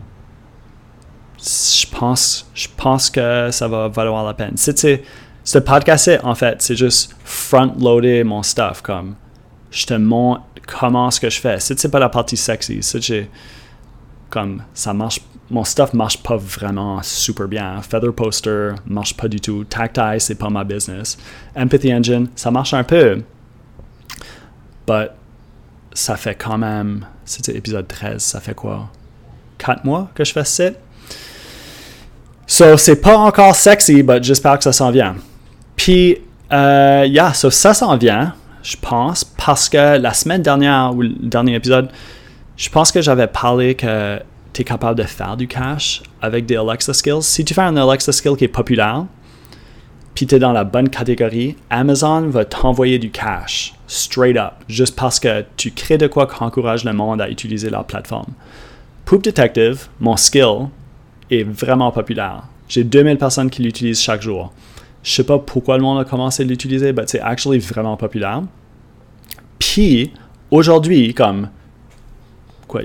je 1.38 1.87
pense, 1.87 2.51
je 2.55 2.66
pense 2.77 3.11
que 3.11 3.51
ça 3.53 3.69
va 3.69 3.88
valoir 3.88 4.25
la 4.25 4.35
peine. 4.35 4.55
C'est, 4.57 5.03
ce 5.47 5.59
podcast 5.59 6.11
en 6.25 6.35
fait, 6.35 6.61
c'est 6.61 6.75
juste 6.75 7.15
front-loader 7.25 8.25
mon 8.25 8.43
stuff. 8.43 8.83
Comme, 8.83 9.15
je 9.71 9.87
te 9.87 9.95
montre 9.95 10.43
comment 10.67 11.09
ce 11.11 11.21
que 11.21 11.31
je 11.31 11.41
fais. 11.41 11.61
C'est 11.61 11.89
pas 11.89 12.01
la 12.01 12.09
partie 12.09 12.37
sexy. 12.37 12.81
C'est 12.83 13.31
comme 14.29 14.63
ça 14.75 14.93
marche. 14.93 15.21
Mon 15.49 15.63
stuff 15.63 15.93
marche 15.95 16.21
pas 16.21 16.37
vraiment 16.37 17.01
super 17.03 17.47
bien. 17.47 17.81
Feather 17.81 18.13
Poster 18.13 18.71
marche 18.87 19.17
pas 19.17 19.29
du 19.29 19.39
tout. 19.41 19.63
Tactile, 19.63 20.17
c'est 20.19 20.35
pas 20.35 20.51
ma 20.51 20.65
business. 20.65 21.17
Empathy 21.55 21.95
Engine, 21.95 22.27
ça 22.35 22.51
marche 22.51 22.75
un 22.75 22.83
peu. 22.83 23.23
But 24.85 25.13
ça 25.95 26.17
fait 26.17 26.35
quand 26.35 26.59
même. 26.59 27.07
C'était 27.25 27.57
épisode 27.57 27.87
13, 27.87 28.21
ça 28.21 28.41
fait 28.41 28.55
quoi? 28.55 28.91
4 29.59 29.85
mois 29.85 30.11
que 30.13 30.25
je 30.25 30.33
fais 30.33 30.45
ça? 30.45 30.71
So, 32.49 32.77
c'est 32.77 32.97
pas 32.97 33.17
encore 33.17 33.55
sexy, 33.55 34.03
but 34.03 34.25
j'espère 34.25 34.59
que 34.59 34.65
ça 34.65 34.73
s'en 34.73 34.91
vient. 34.91 35.15
Puis, 35.77 36.19
euh, 36.53 37.33
so 37.35 37.51
ça 37.51 37.75
s'en 37.75 37.97
vient 37.97 38.35
je 38.67 38.77
pense, 38.77 39.23
parce 39.23 39.69
que 39.69 39.97
la 39.97 40.12
semaine 40.12 40.43
dernière, 40.43 40.93
ou 40.95 41.03
le 41.03 41.11
dernier 41.11 41.55
épisode, 41.55 41.89
je 42.57 42.69
pense 42.69 42.91
que 42.91 43.01
j'avais 43.01 43.29
parlé 43.29 43.77
que 43.77 44.19
tu 44.53 44.62
es 44.62 44.65
capable 44.65 44.99
de 44.99 45.05
faire 45.05 45.37
du 45.37 45.47
cash 45.47 46.03
avec 46.21 46.47
des 46.47 46.57
Alexa 46.57 46.93
Skills. 46.93 47.23
Si 47.23 47.45
tu 47.45 47.55
fais 47.55 47.62
un 47.62 47.77
Alexa 47.77 48.11
Skill 48.11 48.37
qui 48.37 48.45
est 48.45 48.49
populaire, 48.49 49.07
puis 50.17 50.27
tu 50.27 50.35
es 50.35 50.39
dans 50.41 50.53
la 50.53 50.65
bonne 50.65 50.89
catégorie, 50.89 51.57
Amazon 51.71 52.23
va 52.23 52.45
t'envoyer 52.45 52.99
du 52.99 53.11
cash, 53.11 53.75
straight 53.87 54.37
up, 54.37 54.55
juste 54.69 54.97
parce 54.97 55.21
que 55.21 55.45
tu 55.57 55.71
crées 55.71 55.99
de 55.99 56.09
quoi 56.09 56.27
qui 56.27 56.43
encourage 56.43 56.83
le 56.83 56.93
monde 56.93 57.21
à 57.21 57.31
utiliser 57.31 57.71
leur 57.71 57.85
plateforme. 57.85 58.33
Poop 59.05 59.23
Detective, 59.23 59.87
mon 60.01 60.17
skill, 60.17 60.69
est 61.31 61.45
vraiment 61.45 61.93
populaire. 61.93 62.43
J'ai 62.69 62.83
2000 62.83 63.17
personnes 63.19 63.51
qui 63.51 63.62
l'utilisent 63.62 64.01
chaque 64.01 64.23
jour. 64.23 64.53
Je 65.07 65.12
sais 65.12 65.25
pas 65.25 65.38
pourquoi 65.38 65.77
le 65.77 65.85
monde 65.85 66.01
a 66.01 66.05
commencé 66.05 66.42
à 66.42 66.47
l'utiliser, 66.47 66.92
mais 66.92 67.05
c'est 67.07 67.21
actually 67.21 67.61
vraiment 67.61 67.97
populaire. 67.97 68.42
Puis, 69.57 70.12
aujourd'hui, 70.51 71.14
comme 71.14 71.49
quoi, 72.66 72.81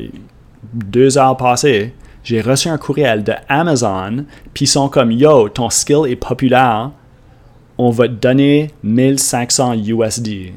deux 0.71 1.17
heures 1.17 1.35
passées, 1.35 1.95
j'ai 2.23 2.41
reçu 2.41 2.67
un 2.67 2.77
courriel 2.77 3.23
de 3.23 3.33
Amazon, 3.49 4.25
puis 4.53 4.65
ils 4.65 4.67
sont 4.67 4.87
comme 4.87 5.11
Yo, 5.11 5.49
ton 5.49 5.71
skill 5.71 6.03
est 6.07 6.15
populaire, 6.15 6.91
on 7.79 7.89
va 7.89 8.07
te 8.07 8.13
donner 8.13 8.69
1500 8.83 9.73
USD. 9.83 10.53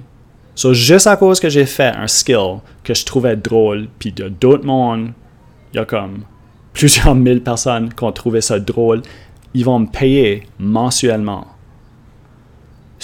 So, 0.55 0.75
juste 0.75 1.07
à 1.07 1.17
cause 1.17 1.41
que 1.41 1.49
j'ai 1.49 1.65
fait 1.65 1.95
un 1.97 2.07
skill 2.07 2.59
que 2.83 2.93
je 2.93 3.07
trouvais 3.07 3.37
drôle, 3.37 3.89
puis 3.99 4.13
de 4.13 4.29
d'autres 4.29 4.67
mondes, 4.67 5.13
il 5.73 5.77
y 5.77 5.81
a 5.81 5.87
comme 5.87 6.25
plusieurs 6.75 7.15
mille 7.15 7.43
personnes 7.43 7.89
qui 7.95 8.05
ont 8.05 8.13
trouvé 8.13 8.43
ça 8.43 8.59
drôle, 8.59 9.01
ils 9.55 9.65
vont 9.65 9.79
me 9.79 9.87
payer 9.87 10.43
mensuellement. 10.59 11.47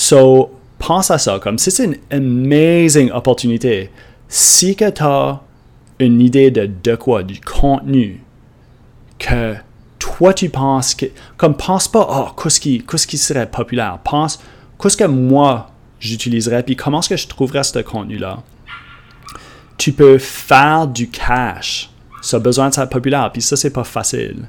So, 0.03 0.51
pense 0.79 1.11
à 1.11 1.19
ça, 1.19 1.39
comme 1.39 1.59
c'est 1.59 1.85
une 1.85 1.99
amazing 2.11 3.11
opportunité. 3.11 3.91
Si 4.29 4.75
que 4.75 4.89
tu 4.89 5.03
as 5.03 5.43
une 5.99 6.23
idée 6.23 6.51
de, 6.51 6.71
de 6.83 6.97
quoi, 6.97 7.23
du 7.23 7.39
contenu, 7.39 8.25
que 9.19 9.57
toi 9.99 10.33
tu 10.33 10.49
penses 10.49 10.95
que, 10.95 11.05
comme 11.37 11.55
pense 11.55 11.87
pas, 11.87 12.09
oh, 12.11 12.31
qu'est-ce 12.43 12.61
qui, 12.61 12.83
qui 12.83 13.19
serait 13.19 13.51
populaire, 13.51 13.99
pense, 14.03 14.43
qu'est-ce 14.81 14.97
que 14.97 15.05
moi 15.05 15.71
j'utiliserais, 15.99 16.63
puis 16.63 16.77
comment 16.77 17.01
est-ce 17.01 17.11
que 17.11 17.19
je 17.19 17.29
trouverais 17.29 17.63
ce 17.63 17.81
contenu-là? 17.81 18.43
Tu 19.77 19.93
peux 19.93 20.17
faire 20.17 20.87
du 20.87 21.11
cash. 21.11 21.91
Ça 22.23 22.39
a 22.39 22.41
besoin 22.41 22.71
de 22.71 22.81
être 22.81 22.89
populaire, 22.89 23.31
puis 23.31 23.43
ça, 23.43 23.55
c'est 23.55 23.69
pas 23.69 23.85
facile. 23.85 24.49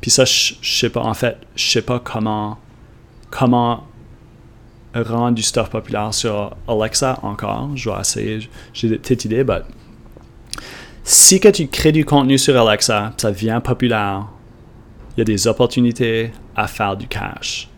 Puis 0.00 0.10
ça, 0.10 0.24
je 0.24 0.54
sais 0.60 0.90
pas, 0.90 1.02
en 1.02 1.14
fait, 1.14 1.36
je 1.54 1.70
sais 1.70 1.82
pas 1.82 2.00
comment, 2.00 2.58
comment 3.30 3.84
rendre 4.94 5.34
du 5.34 5.42
stuff 5.42 5.70
populaire 5.70 6.12
sur 6.12 6.56
Alexa 6.68 7.18
encore. 7.22 7.70
Je 7.76 7.90
vais 7.90 8.00
essayer, 8.00 8.48
j'ai 8.72 8.88
des 8.88 8.98
petites 8.98 9.24
idées, 9.24 9.44
mais 9.44 9.60
si 11.04 11.40
que 11.40 11.48
tu 11.48 11.66
crées 11.68 11.92
du 11.92 12.04
contenu 12.04 12.38
sur 12.38 12.60
Alexa, 12.60 13.12
ça 13.16 13.30
devient 13.30 13.60
populaire, 13.62 14.26
il 15.16 15.20
y 15.20 15.22
a 15.22 15.24
des 15.24 15.46
opportunités 15.46 16.32
à 16.54 16.66
faire 16.66 16.96
du 16.96 17.06
cash. 17.06 17.68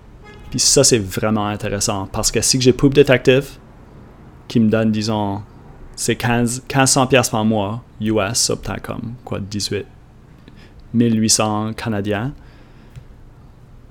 Puis 0.51 0.61
ça, 0.61 0.85
c'est 0.85 0.99
vraiment 0.99 1.47
intéressant 1.47 2.07
parce 2.13 2.31
que 2.31 2.41
si 2.41 2.61
j'ai 2.61 2.73
Poop 2.73 2.93
Detective, 2.93 3.49
qui 4.49 4.61
me 4.61 4.69
donne, 4.69 4.91
disons, 4.91 5.43
c'est 5.97 6.17
15, 6.17 6.65
1500 6.69 7.07
pièces 7.07 7.31
par 7.31 7.45
mois 7.45 7.83
US, 8.01 8.35
ça 8.35 8.57
peut-être 8.57 8.83
comme 8.83 9.15
quoi 9.25 9.41
18 9.41 9.87
1800 10.95 11.73
canadiens. 11.73 12.35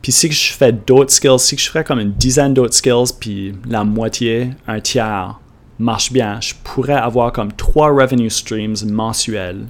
Puis 0.02 0.12
si 0.12 0.32
je 0.32 0.54
fais 0.54 0.72
d'autres 0.72 1.12
skills, 1.12 1.40
si 1.40 1.58
je 1.58 1.70
ferais 1.70 1.84
comme 1.84 2.00
une 2.00 2.14
dizaine 2.14 2.54
d'autres 2.54 2.74
skills, 2.74 3.14
puis 3.20 3.56
la 3.68 3.84
moitié, 3.84 4.52
un 4.68 4.80
tiers 4.80 5.40
marche 5.78 6.12
bien, 6.12 6.40
je 6.42 6.54
pourrais 6.64 6.94
avoir 6.94 7.32
comme 7.32 7.54
trois 7.54 7.90
revenue 7.90 8.30
streams 8.30 8.76
mensuels 8.90 9.68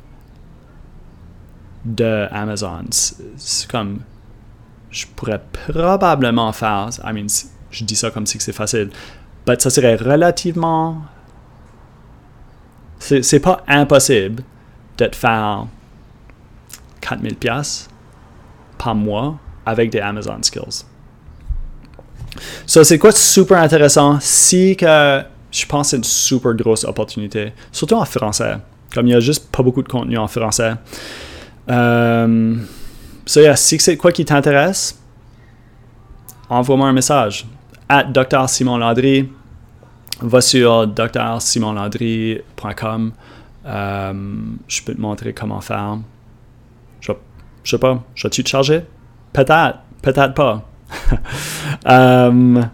de 1.84 2.28
Amazon. 2.32 2.86
C'est 2.92 3.70
comme, 3.70 4.00
je 4.90 5.06
pourrais 5.16 5.42
probablement 5.52 6.52
faire, 6.54 6.90
I 7.04 7.12
mean, 7.12 7.28
je 7.70 7.84
dis 7.84 7.96
ça 7.96 8.12
comme 8.12 8.26
si 8.26 8.40
c'est 8.40 8.54
facile, 8.54 8.90
mais 9.48 9.60
ça 9.60 9.70
serait 9.70 9.96
relativement, 9.96 11.02
c'est 13.00 13.40
pas 13.40 13.64
impossible 13.68 14.44
de 14.98 15.10
faire 15.14 15.66
4000 17.02 17.36
pièces 17.36 17.90
par 18.78 18.96
mois 18.96 19.38
avec 19.66 19.92
des 19.92 20.00
Amazon 20.00 20.38
Skills. 20.42 20.86
So, 22.66 22.84
c'est 22.84 22.98
quoi 22.98 23.12
super 23.12 23.58
intéressant? 23.58 24.20
Si 24.20 24.76
que 24.76 25.22
je 25.52 25.66
pense 25.66 25.88
que 25.88 25.90
c'est 25.92 25.98
une 25.98 26.04
super 26.04 26.54
grosse 26.54 26.86
opportunité, 26.86 27.54
surtout 27.72 27.96
en 27.96 28.06
français, 28.06 28.58
comme 28.94 29.08
il 29.08 29.10
n'y 29.10 29.16
a 29.16 29.20
juste 29.20 29.52
pas 29.52 29.64
beaucoup 29.64 29.84
de 29.84 29.90
contenu 29.90 30.18
en 30.18 30.28
français. 30.28 30.74
Euh, 31.70 32.56
si 33.26 33.80
c'est 33.80 33.98
quoi 33.98 34.12
qui 34.12 34.26
t'intéresse, 34.26 34.98
envoie-moi 36.50 36.88
un 36.88 36.94
message. 36.94 37.46
At 37.90 38.06
Dr. 38.06 38.48
Simon 38.48 38.78
Landry, 38.78 39.30
va 40.22 40.42
sur 40.42 40.88
drsimonlandry.com. 40.88 43.12
Euh, 43.66 44.14
je 44.68 44.84
peux 44.84 44.94
te 44.96 45.02
montrer 45.02 45.34
comment 45.34 45.62
faire. 45.62 46.00
Je, 47.00 47.12
je 47.64 47.72
sais 47.72 47.78
pas, 47.78 48.04
je 48.16 48.24
vais-tu 48.24 48.44
te 48.44 48.50
charger? 48.50 48.82
Peut-être, 49.34 49.80
peut-être 50.02 50.34
pas. 50.34 50.68
um, 51.86 52.70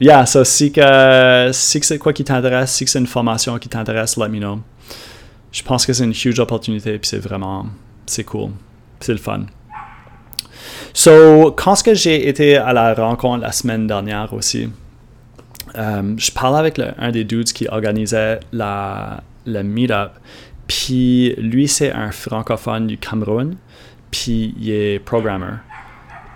yeah, 0.00 0.24
so 0.26 0.44
si 0.44 0.70
que, 0.70 1.50
si 1.52 1.80
c'est 1.82 1.98
quoi 1.98 2.12
qui 2.12 2.24
t'intéresse, 2.24 2.72
si 2.72 2.86
c'est 2.86 2.98
une 2.98 3.06
formation 3.06 3.58
qui 3.58 3.68
t'intéresse, 3.68 4.16
let 4.16 4.28
me 4.28 4.38
know. 4.38 4.60
Je 5.50 5.62
pense 5.62 5.86
que 5.86 5.92
c'est 5.92 6.04
une 6.04 6.12
huge 6.12 6.38
opportunité, 6.40 6.98
puis 6.98 7.08
c'est 7.08 7.18
vraiment, 7.18 7.66
c'est 8.06 8.24
cool, 8.24 8.50
c'est 9.00 9.12
le 9.12 9.18
fun. 9.18 9.46
So, 10.92 11.52
quand 11.52 11.82
que 11.82 11.94
j'ai 11.94 12.28
été 12.28 12.56
à 12.56 12.72
la 12.72 12.94
rencontre 12.94 13.42
la 13.42 13.52
semaine 13.52 13.86
dernière 13.86 14.32
aussi, 14.32 14.68
um, 15.74 16.18
je 16.18 16.30
parlais 16.30 16.58
avec 16.58 16.80
un 16.98 17.10
des 17.10 17.24
dudes 17.24 17.52
qui 17.52 17.66
organisait 17.68 18.40
la, 18.52 19.22
le 19.46 19.62
meet-up, 19.62 20.12
puis 20.66 21.34
lui, 21.36 21.68
c'est 21.68 21.92
un 21.92 22.10
francophone 22.10 22.86
du 22.86 22.98
Cameroun 22.98 23.56
puis 24.14 24.54
il 24.60 24.70
est 24.70 25.00
programmeur. 25.00 25.58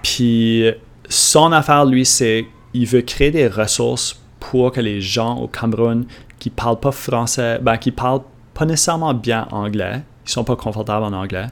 Puis 0.03 0.64
son 1.09 1.53
affaire, 1.53 1.85
lui, 1.85 2.05
c'est 2.05 2.45
il 2.75 2.87
veut 2.87 3.03
créer 3.03 3.31
des 3.31 3.47
ressources 3.47 4.21
pour 4.41 4.73
que 4.73 4.81
les 4.81 5.01
gens 5.01 5.37
au 5.37 5.47
Cameroun 5.47 6.05
qui 6.41 6.51
parlent 6.51 6.81
pas 6.81 6.91
français, 6.91 7.61
ben, 7.62 7.77
qui 7.77 7.93
parlent 7.93 8.23
pas 8.53 8.67
nécessairement 8.67 9.14
bien 9.14 9.47
anglais, 9.53 10.03
ils 10.27 10.31
sont 10.31 10.43
pas 10.43 10.57
confortables 10.57 11.05
en 11.05 11.12
anglais, 11.12 11.47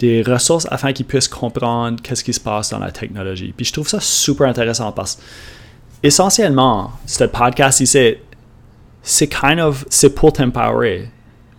des 0.00 0.22
ressources 0.22 0.66
afin 0.68 0.92
qu'ils 0.92 1.06
puissent 1.06 1.28
comprendre 1.28 2.02
qu'est-ce 2.02 2.24
qui 2.24 2.32
se 2.32 2.40
passe 2.40 2.70
dans 2.70 2.80
la 2.80 2.90
technologie. 2.90 3.54
Puis 3.56 3.66
je 3.66 3.72
trouve 3.72 3.88
ça 3.88 4.00
super 4.00 4.48
intéressant 4.48 4.90
parce 4.90 5.16
essentiellement, 6.02 6.90
ce 7.06 7.22
podcast 7.22 7.78
ici, 7.78 8.16
c'est 9.00 9.28
kind 9.28 9.60
of, 9.60 9.84
c'est 9.90 10.10
pour 10.10 10.32
t'empower. 10.32 11.08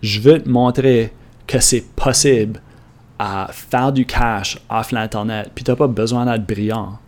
Je 0.02 0.20
veux 0.20 0.42
te 0.42 0.48
montrer 0.48 1.10
que 1.46 1.58
c'est 1.58 1.86
possible 1.96 2.60
à 3.18 3.48
faire 3.50 3.92
du 3.92 4.06
cash 4.06 4.58
off 4.70 4.92
l'Internet, 4.92 5.50
puis 5.54 5.64
tu 5.64 5.70
n'as 5.70 5.76
pas 5.76 5.88
besoin 5.88 6.24
d'être 6.26 6.46
brillant. 6.46 6.98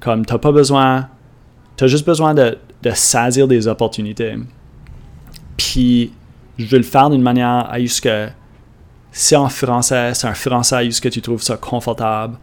Comme 0.00 0.24
tu 0.24 0.32
n'as 0.32 0.38
pas 0.38 0.52
besoin, 0.52 1.08
tu 1.76 1.84
as 1.84 1.86
juste 1.86 2.06
besoin 2.06 2.34
de, 2.34 2.56
saisir 2.94 3.46
des 3.46 3.68
opportunités. 3.68 4.36
Puis 5.56 6.12
je 6.58 6.66
veux 6.66 6.78
le 6.78 6.84
faire 6.84 7.10
d'une 7.10 7.22
manière 7.22 7.68
à 7.70 7.78
ce 7.86 8.00
que 8.00 8.28
c'est 9.12 9.36
en 9.36 9.48
français, 9.48 10.14
c'est 10.14 10.26
un 10.26 10.34
français 10.34 10.76
à 10.76 10.90
ce 10.90 11.00
que 11.00 11.08
tu 11.08 11.20
trouves 11.20 11.42
ça 11.42 11.56
confortable. 11.56 12.36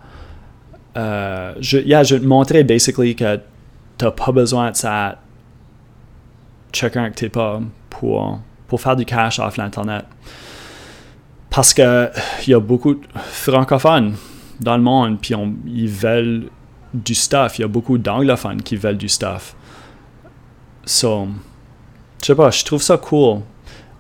Euh, 0.96 1.54
je, 1.60 1.78
vais 1.78 2.04
te 2.04 2.26
montrer 2.26 2.64
basically 2.64 3.16
que 3.16 3.40
tu 3.98 4.06
n'as 4.06 4.12
pas 4.12 4.32
besoin 4.32 4.72
de 4.72 4.76
ça 4.76 5.18
chacun 6.74 7.10
que 7.10 7.16
tu 7.16 7.30
pas 7.30 7.60
pour, 7.90 8.40
pour 8.68 8.82
faire 8.82 8.96
du 8.96 9.06
cash 9.06 9.40
off 9.40 9.58
l'Internet. 9.58 10.06
Parce 11.58 11.74
qu'il 11.74 12.12
y 12.50 12.54
a 12.54 12.60
beaucoup 12.60 12.94
de 12.94 13.02
francophones 13.16 14.14
dans 14.60 14.78
le 14.78 14.84
monde, 14.84 15.18
puis 15.20 15.34
ils 15.66 15.90
veulent 15.90 16.50
du 16.94 17.16
stuff. 17.16 17.58
Il 17.58 17.64
y 17.64 17.66
a 17.66 17.68
beaucoup 17.68 17.98
d'anglophones 17.98 18.62
qui 18.62 18.76
veulent 18.76 19.00
du 19.00 19.10
stuff. 19.10 19.56
So, 20.86 21.28
je 22.22 22.28
sais 22.28 22.36
pas, 22.36 22.52
je 22.52 22.64
trouve 22.64 22.84
ça 22.84 22.98
cool 22.98 23.40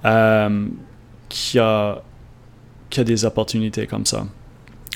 euh, 0.06 0.67
qu'il 1.28 1.58
y, 1.58 1.63
a, 1.63 2.04
des 2.96 3.26
opportunités 3.26 3.88
comme 3.88 4.06
ça. 4.06 4.28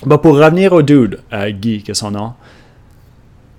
Bah, 0.06 0.20
pour 0.20 0.38
revenir 0.38 0.74
au 0.74 0.84
dude, 0.84 1.20
euh, 1.34 1.50
Guy, 1.50 1.82
qui 1.82 1.90
est 1.90 1.96
son 1.96 2.12
nom, 2.12 2.34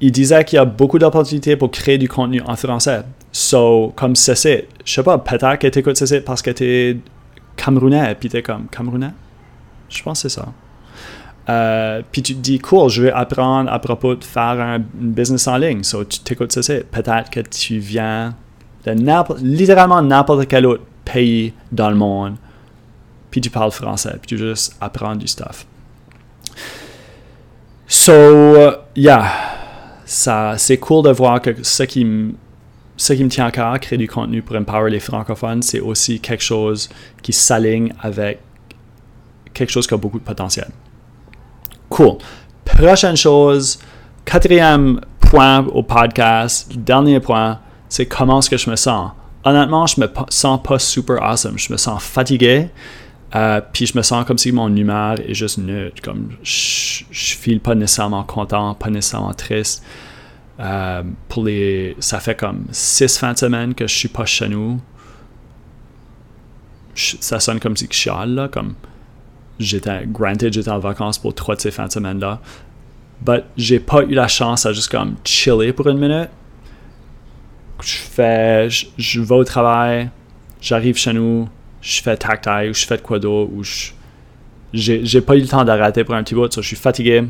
il 0.01 0.13
disait 0.13 0.45
qu'il 0.45 0.59
y 0.59 0.61
a 0.61 0.65
beaucoup 0.65 1.01
d'opportunités 1.01 1.57
pour 1.57 1.73
créer 1.73 1.99
du 1.99 2.09
contenu 2.09 2.41
en 2.47 2.55
français. 2.55 3.03
So, 3.33 3.93
comme 3.97 4.15
c'est, 4.15 4.69
je 4.85 4.93
sais 4.93 5.03
pas, 5.03 5.19
peut-être 5.19 5.59
que 5.59 5.67
tu 5.67 5.81
écoutes 5.81 5.97
c'est 5.97 6.21
parce 6.21 6.41
que 6.41 6.53
tu 6.53 6.65
es 6.65 6.97
Camerounais, 7.57 8.15
puis 8.15 8.29
t'es 8.29 8.43
comme 8.43 8.67
Camerounais? 8.69 9.13
Je 9.89 10.03
pense 10.03 10.23
que 10.23 10.29
c'est 10.29 10.41
ça. 10.41 10.49
Euh, 11.49 12.03
puis 12.11 12.23
tu 12.23 12.35
te 12.35 12.41
dis, 12.41 12.59
cool, 12.59 12.89
je 12.89 13.03
vais 13.03 13.13
apprendre 13.13 13.71
à 13.73 13.79
propos 13.79 14.15
de 14.15 14.25
faire 14.25 14.61
un 14.61 14.79
business 14.79 15.47
en 15.49 15.57
ligne. 15.57 15.83
So, 15.83 16.05
tu 16.05 16.21
t'écoutes 16.21 16.53
ça, 16.53 16.63
c'est 16.63 16.89
peut-être 16.89 17.31
que 17.31 17.41
tu 17.41 17.79
viens 17.79 18.35
de 18.85 18.93
littéralement 19.43 20.03
n'importe 20.03 20.47
quel 20.47 20.67
autre 20.67 20.85
pays 21.05 21.53
dans 21.71 21.91
le 21.91 21.97
monde, 21.97 22.37
puis 23.31 23.41
tu 23.41 23.51
parles 23.51 23.71
français, 23.71 24.17
puis 24.21 24.29
tu 24.29 24.39
juste 24.39 24.77
apprends 24.81 25.17
du 25.17 25.27
stuff. 25.27 25.67
So, 27.87 28.13
yeah, 28.97 29.31
ça, 30.05 30.55
c'est 30.57 30.79
cool 30.79 31.05
de 31.05 31.11
voir 31.11 31.41
que 31.41 31.63
ce 31.63 31.83
qui 31.83 32.35
ce 32.97 33.13
qui 33.13 33.25
me 33.25 33.29
tient 33.29 33.47
à 33.47 33.51
cœur, 33.51 33.79
créer 33.81 33.99
du 33.99 34.09
contenu 34.09 34.43
pour 34.43 34.57
empower 34.57 34.91
les 34.91 35.01
francophones, 35.01 35.63
c'est 35.63 35.81
aussi 35.81 36.21
quelque 36.21 36.43
chose 36.43 36.89
qui 37.23 37.33
s'aligne 37.33 37.93
avec 38.01 38.41
quelque 39.53 39.71
chose 39.71 39.87
qui 39.87 39.95
a 39.95 39.97
beaucoup 39.97 40.19
de 40.19 40.25
potentiel. 40.25 40.69
Cool. 41.89 42.19
Prochaine 42.65 43.17
chose, 43.17 43.79
quatrième 44.25 45.01
point 45.21 45.67
au 45.67 45.83
podcast, 45.83 46.73
dernier 46.77 47.21
point, 47.21 47.59
c'est 47.89 48.07
comment 48.07 48.39
est-ce 48.39 48.51
que 48.51 48.57
je 48.57 48.71
me 48.71 48.77
sens? 48.77 49.13
Honnêtement, 49.45 49.87
je 49.87 50.01
me 50.01 50.09
sens 50.29 50.61
pas 50.63 50.79
super 50.79 51.23
awesome. 51.23 51.59
Je 51.59 51.73
me 51.73 51.77
sens 51.77 52.03
fatigué. 52.03 52.69
Euh, 53.35 53.61
puis 53.73 53.87
je 53.87 53.97
me 53.97 54.03
sens 54.03 54.25
comme 54.25 54.39
si 54.39 54.53
mon 54.53 54.75
humeur 54.75 55.19
est 55.21 55.35
juste 55.35 55.59
neutre. 55.59 56.01
Comme 56.03 56.31
je, 56.43 57.05
je 57.11 57.35
file 57.37 57.61
pas 57.61 57.75
nécessairement 57.75 58.23
content, 58.23 58.75
pas 58.75 58.91
nécessairement 58.91 59.33
triste. 59.33 59.83
Euh, 60.63 61.03
pour 61.29 61.45
les, 61.45 61.97
ça 61.99 62.21
fait 62.21 62.37
comme 62.37 62.67
six 62.71 63.19
fins 63.19 63.33
de 63.33 63.39
semaine 63.39 63.75
que 63.75 63.87
je 63.87 63.95
suis 63.95 64.09
pas 64.09 64.25
chez 64.25 64.49
nous. 64.49 64.81
ça 66.95 67.41
sonne 67.41 67.59
comme 67.59 67.77
si 67.77 67.89
je 67.91 67.95
chiale, 67.95 68.49
comme 68.53 68.75
j'étais, 69.59 70.07
granted, 70.07 70.53
j'étais 70.53 70.71
en 70.71 70.79
vacances 70.79 71.19
pour 71.19 71.35
trois 71.35 71.57
de 71.57 71.61
ces 71.61 71.73
fins 71.73 71.87
de 71.87 71.93
semaine-là. 71.93 72.41
But 73.25 73.45
j'ai 73.57 73.81
pas 73.81 74.03
eu 74.03 74.15
la 74.15 74.29
chance 74.29 74.65
à 74.65 74.73
juste 74.73 74.91
comme 74.91 75.17
chiller 75.25 75.73
pour 75.73 75.89
une 75.89 75.99
minute. 75.99 76.31
Je 77.83 77.97
fais, 77.97 78.69
je, 78.71 79.21
vais 79.21 79.35
au 79.35 79.43
travail, 79.45 80.11
j'arrive 80.61 80.97
chez 80.97 81.13
nous, 81.13 81.49
je 81.81 82.01
fais 82.01 82.17
tactile 82.17 82.71
ou 82.71 82.75
je 82.75 82.87
fais 82.87 82.97
de 82.97 83.03
quoi 83.03 83.19
d'autre 83.19 83.51
ou 83.53 83.65
je, 83.65 83.91
j'ai, 84.73 85.21
pas 85.21 85.35
eu 85.35 85.41
le 85.41 85.49
temps 85.49 85.65
d'arrêter 85.65 86.05
pour 86.05 86.15
un 86.15 86.23
petit 86.23 86.37
bout, 86.37 86.55
je 86.55 86.61
suis 86.61 86.77
fatigué. 86.77 87.25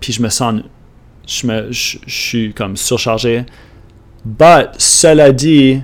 Puis 0.00 0.12
je 0.12 0.22
me 0.22 0.28
sens 0.28 0.62
je, 1.30 1.46
me, 1.46 1.72
je, 1.72 1.98
suis 2.06 2.52
comme 2.52 2.76
surchargé. 2.76 3.44
But, 4.24 4.70
cela 4.78 5.32
dit, 5.32 5.80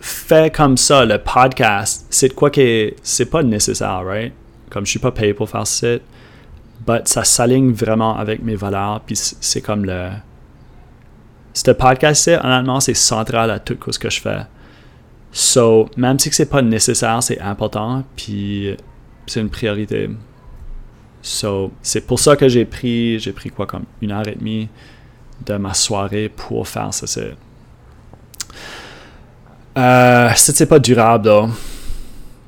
fait 0.00 0.54
comme 0.54 0.76
ça, 0.76 1.04
le 1.04 1.18
podcast, 1.18 2.06
c'est 2.10 2.34
quoi 2.34 2.50
que 2.50 2.92
c'est 3.02 3.26
pas 3.26 3.42
nécessaire, 3.42 4.02
right? 4.04 4.32
Comme 4.68 4.84
je 4.84 4.90
suis 4.90 4.98
pas 4.98 5.12
payé 5.12 5.32
pour 5.32 5.48
faire 5.48 5.66
ça, 5.66 5.96
but 6.86 7.06
ça 7.06 7.24
s'aligne 7.24 7.72
vraiment 7.72 8.16
avec 8.16 8.42
mes 8.42 8.56
valeurs, 8.56 9.00
puis 9.00 9.16
c'est 9.16 9.60
comme 9.60 9.84
le. 9.84 10.10
Ce 11.52 11.70
podcast-là, 11.70 12.44
honnêtement, 12.44 12.80
c'est 12.80 12.94
central 12.94 13.50
à 13.50 13.58
tout 13.58 13.76
ce 13.90 13.98
que 13.98 14.08
je 14.08 14.20
fais. 14.20 14.42
So, 15.32 15.88
même 15.96 16.18
si 16.18 16.30
c'est 16.32 16.46
pas 16.46 16.62
nécessaire, 16.62 17.22
c'est 17.22 17.40
important, 17.40 18.04
puis 18.16 18.76
c'est 19.26 19.40
une 19.40 19.50
priorité. 19.50 20.10
So, 21.22 21.72
c'est 21.82 22.06
pour 22.06 22.18
ça 22.18 22.36
que 22.36 22.48
j'ai 22.48 22.64
pris, 22.64 23.18
j'ai 23.18 23.32
pris 23.32 23.50
quoi, 23.50 23.66
comme 23.66 23.84
une 24.00 24.12
heure 24.12 24.26
et 24.26 24.34
demie 24.34 24.68
de 25.44 25.54
ma 25.54 25.74
soirée 25.74 26.28
pour 26.28 26.66
faire 26.66 26.92
ça. 26.92 27.20
Euh, 29.78 30.30
c'est 30.34 30.66
pas 30.66 30.78
durable, 30.78 31.28
là. 31.28 31.48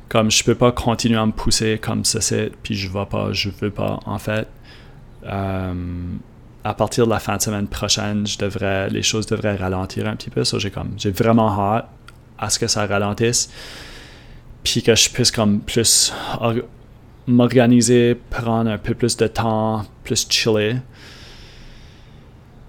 Comme 0.08 0.30
je 0.30 0.44
peux 0.44 0.54
pas 0.54 0.72
continuer 0.72 1.18
à 1.18 1.24
me 1.24 1.32
pousser 1.32 1.78
comme 1.78 2.04
ça, 2.04 2.20
c'est, 2.20 2.52
puis 2.62 2.74
je 2.74 2.90
vais 2.90 3.06
pas, 3.06 3.32
je 3.32 3.48
veux 3.60 3.70
pas, 3.70 4.00
en 4.04 4.18
fait. 4.18 4.46
Euh, 5.24 5.74
à 6.64 6.74
partir 6.74 7.06
de 7.06 7.10
la 7.10 7.18
fin 7.18 7.36
de 7.36 7.42
semaine 7.42 7.66
prochaine, 7.66 8.26
je 8.26 8.38
devrais, 8.38 8.88
les 8.90 9.02
choses 9.02 9.26
devraient 9.26 9.56
ralentir 9.56 10.06
un 10.06 10.16
petit 10.16 10.30
peu. 10.30 10.44
So, 10.44 10.58
j'ai 10.58 10.70
comme, 10.70 10.92
j'ai 10.96 11.10
vraiment 11.10 11.48
hâte 11.58 11.88
à 12.38 12.50
ce 12.50 12.58
que 12.58 12.66
ça 12.66 12.86
ralentisse, 12.86 13.50
puis 14.64 14.82
que 14.82 14.94
je 14.94 15.10
puisse 15.10 15.30
comme 15.30 15.60
plus 15.60 16.12
m'organiser, 17.32 18.16
prendre 18.30 18.70
un 18.70 18.78
peu 18.78 18.94
plus 18.94 19.16
de 19.16 19.26
temps, 19.26 19.84
plus 20.04 20.26
chiller. 20.28 20.76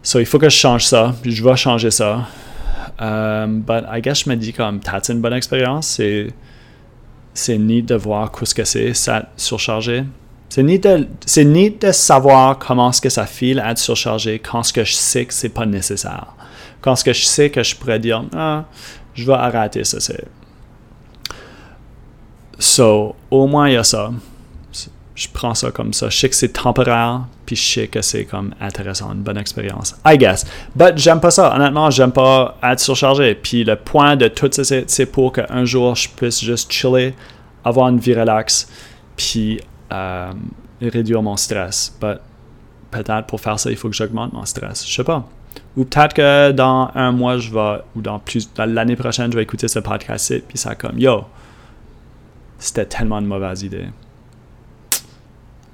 So, 0.02 0.20
il 0.20 0.26
faut 0.26 0.40
que 0.40 0.50
je 0.50 0.58
change 0.58 0.86
ça, 0.86 1.16
je 1.24 1.44
vais 1.44 1.56
changer 1.56 1.92
ça. 1.92 2.28
Um, 3.00 3.62
but 3.62 3.86
I 3.90 4.02
guess 4.02 4.24
je 4.24 4.30
me 4.30 4.36
dis 4.36 4.54
comme, 4.54 4.80
t'as 4.80 5.00
une 5.10 5.22
bonne 5.22 5.34
expérience, 5.34 5.88
c'est, 5.88 6.28
c'est 7.34 7.58
ni 7.58 7.82
de 7.82 7.96
voir 7.96 8.32
ce 8.44 8.54
que 8.54 8.64
c'est, 8.64 8.94
ça 8.94 9.30
surchargé. 9.38 10.04
C'est 10.50 10.62
ni 10.62 10.78
de, 10.78 11.08
c'est 11.26 11.46
ni 11.46 11.72
de 11.72 11.92
savoir 11.92 12.60
comment 12.60 12.92
est-ce 12.92 13.02
que 13.02 13.10
ça 13.10 13.26
file 13.26 13.64
être 13.66 13.80
surchargé 13.80 14.40
quand 14.40 14.62
ce 14.62 14.72
que 14.72 14.84
je 14.84 14.94
sais 14.94 15.26
que 15.26 15.34
c'est 15.34 15.50
pas 15.50 15.66
nécessaire. 15.66 16.36
Quand 16.82 16.96
ce 16.96 17.04
que 17.04 17.14
je 17.14 17.24
sais 17.24 17.50
que 17.50 17.64
je 17.64 17.76
pourrais 17.76 17.98
dire, 17.98 18.24
ah, 18.36 18.66
je 19.16 19.26
vais 19.26 19.34
arrêter 19.34 19.84
ça, 19.84 20.00
c'est. 20.00 20.26
So, 22.60 23.16
au 23.32 23.48
moins 23.48 23.70
il 23.70 23.74
y 23.74 23.78
a 23.78 23.84
ça 23.84 24.12
je 25.16 25.28
prends 25.32 25.54
ça 25.54 25.72
comme 25.72 25.94
ça. 25.94 26.10
Je 26.10 26.18
sais 26.18 26.30
que 26.30 26.36
c'est 26.36 26.54
temporaire, 26.54 27.22
puis 27.46 27.56
je 27.56 27.74
sais 27.74 27.88
que 27.88 28.02
c'est 28.02 28.26
comme 28.26 28.54
intéressant, 28.60 29.14
une 29.14 29.22
bonne 29.22 29.38
expérience. 29.38 29.96
I 30.06 30.18
guess. 30.18 30.46
But 30.76 30.98
j'aime 30.98 31.20
pas 31.20 31.32
ça. 31.32 31.56
Honnêtement, 31.56 31.92
j'aime 31.92 32.12
pas 32.12 32.58
être 32.64 32.80
surchargé. 32.80 33.36
Puis 33.36 33.64
le 33.64 33.76
point 33.76 34.16
de 34.16 34.28
tout 34.28 34.50
ça, 34.52 34.64
c'est 34.88 35.06
pour 35.06 35.34
qu'un 35.34 35.66
jour, 35.66 35.96
je 35.96 36.10
puisse 36.10 36.44
juste 36.44 36.72
chiller, 36.72 37.14
avoir 37.64 37.90
une 37.90 38.00
vie 38.00 38.16
relax, 38.16 38.68
puis 39.16 39.60
euh, 39.92 40.32
réduire 40.82 41.22
mon 41.22 41.38
stress. 41.38 41.96
But 42.02 42.20
peut-être 42.90 43.28
pour 43.28 43.40
faire 43.40 43.60
ça, 43.60 43.70
il 43.70 43.78
faut 43.78 43.90
que 43.90 43.96
j'augmente 43.96 44.34
mon 44.34 44.46
stress. 44.46 44.88
Je 44.88 44.94
sais 44.94 45.04
pas. 45.04 45.28
Ou 45.78 45.86
peut-être 45.86 46.14
que 46.14 46.52
dans 46.52 46.90
un 46.96 47.12
mois, 47.12 47.38
je 47.38 47.52
vais, 47.52 47.82
ou 47.96 48.02
dans 48.02 48.20
plus, 48.20 48.50
l'année 48.58 48.96
prochaine, 48.96 49.32
je 49.32 49.38
vais 49.38 49.44
écouter 49.44 49.68
ce 49.68 49.80
podcast 49.80 50.34
puis 50.48 50.58
ça 50.58 50.74
comme, 50.76 50.98
yo, 50.98 51.26
c'était 52.58 52.86
tellement 52.86 53.20
une 53.20 53.26
mauvaise 53.28 53.62
idée. 53.64 53.88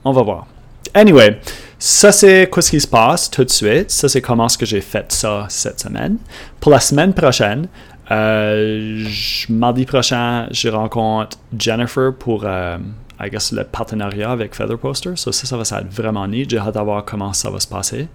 On 0.03 0.11
va 0.11 0.23
voir. 0.23 0.47
Anyway, 0.93 1.39
ça 1.77 2.11
c'est 2.11 2.49
quoi 2.49 2.61
ce 2.61 2.71
qui 2.71 2.79
se 2.79 2.87
passe 2.87 3.29
tout 3.29 3.43
de 3.43 3.49
suite? 3.49 3.91
Ça 3.91 4.09
c'est 4.09 4.21
comment 4.21 4.49
ce 4.49 4.57
que 4.57 4.65
j'ai 4.65 4.81
fait 4.81 5.11
ça 5.11 5.45
cette 5.49 5.79
semaine. 5.79 6.17
Pour 6.59 6.71
la 6.71 6.79
semaine 6.79 7.13
prochaine, 7.13 7.67
euh, 8.11 9.05
mardi 9.49 9.85
prochain, 9.85 10.47
je 10.51 10.69
rencontre 10.69 11.37
Jennifer 11.57 12.13
pour, 12.17 12.43
euh, 12.45 12.77
I 13.21 13.29
le 13.51 13.63
partenariat 13.63 14.31
avec 14.31 14.55
Feather 14.55 14.77
Poster. 14.77 15.11
ça, 15.15 15.31
ça 15.31 15.57
va 15.57 15.63
être 15.63 15.91
vraiment 15.91 16.25
neat. 16.25 16.49
J'ai 16.49 16.57
hâte 16.57 16.75
de 16.75 16.79
voir 16.79 17.03
comment 17.03 17.33
ça 17.33 17.49
va 17.49 17.59
se 17.59 17.67
passer. 17.67 18.07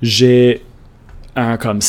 J'ai 0.00 0.64
un 1.34 1.56
comme 1.56 1.80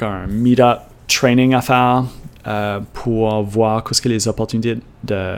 un 0.00 0.26
meet-up 0.26 0.80
training 1.06 1.54
à 1.54 1.60
faire 1.60 2.04
euh, 2.46 2.80
pour 2.94 3.42
voir 3.42 3.84
qu'est-ce 3.84 4.00
que 4.00 4.08
les 4.08 4.26
opportunités 4.26 4.78
de 5.04 5.36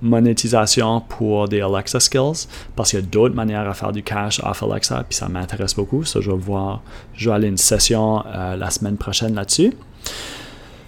monétisation 0.00 1.00
pour 1.00 1.48
des 1.48 1.60
Alexa 1.60 2.00
skills 2.00 2.46
parce 2.76 2.90
qu'il 2.90 3.00
y 3.00 3.02
a 3.02 3.06
d'autres 3.06 3.34
manières 3.34 3.68
à 3.68 3.74
faire 3.74 3.92
du 3.92 4.02
cash 4.02 4.40
off 4.44 4.62
Alexa 4.62 5.04
puis 5.08 5.16
ça 5.16 5.28
m'intéresse 5.28 5.74
beaucoup. 5.74 6.04
Ça, 6.04 6.20
je 6.20 6.30
vais 6.30 6.36
voir, 6.36 6.82
je 7.14 7.28
vais 7.28 7.34
aller 7.34 7.48
une 7.48 7.56
session 7.56 8.24
euh, 8.26 8.56
la 8.56 8.70
semaine 8.70 8.96
prochaine 8.96 9.34
là-dessus. 9.34 9.74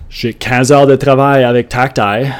J'ai 0.08 0.34
15 0.34 0.72
heures 0.72 0.86
de 0.86 0.96
travail 0.96 1.44
avec 1.44 1.68
Tactile. 1.68 2.32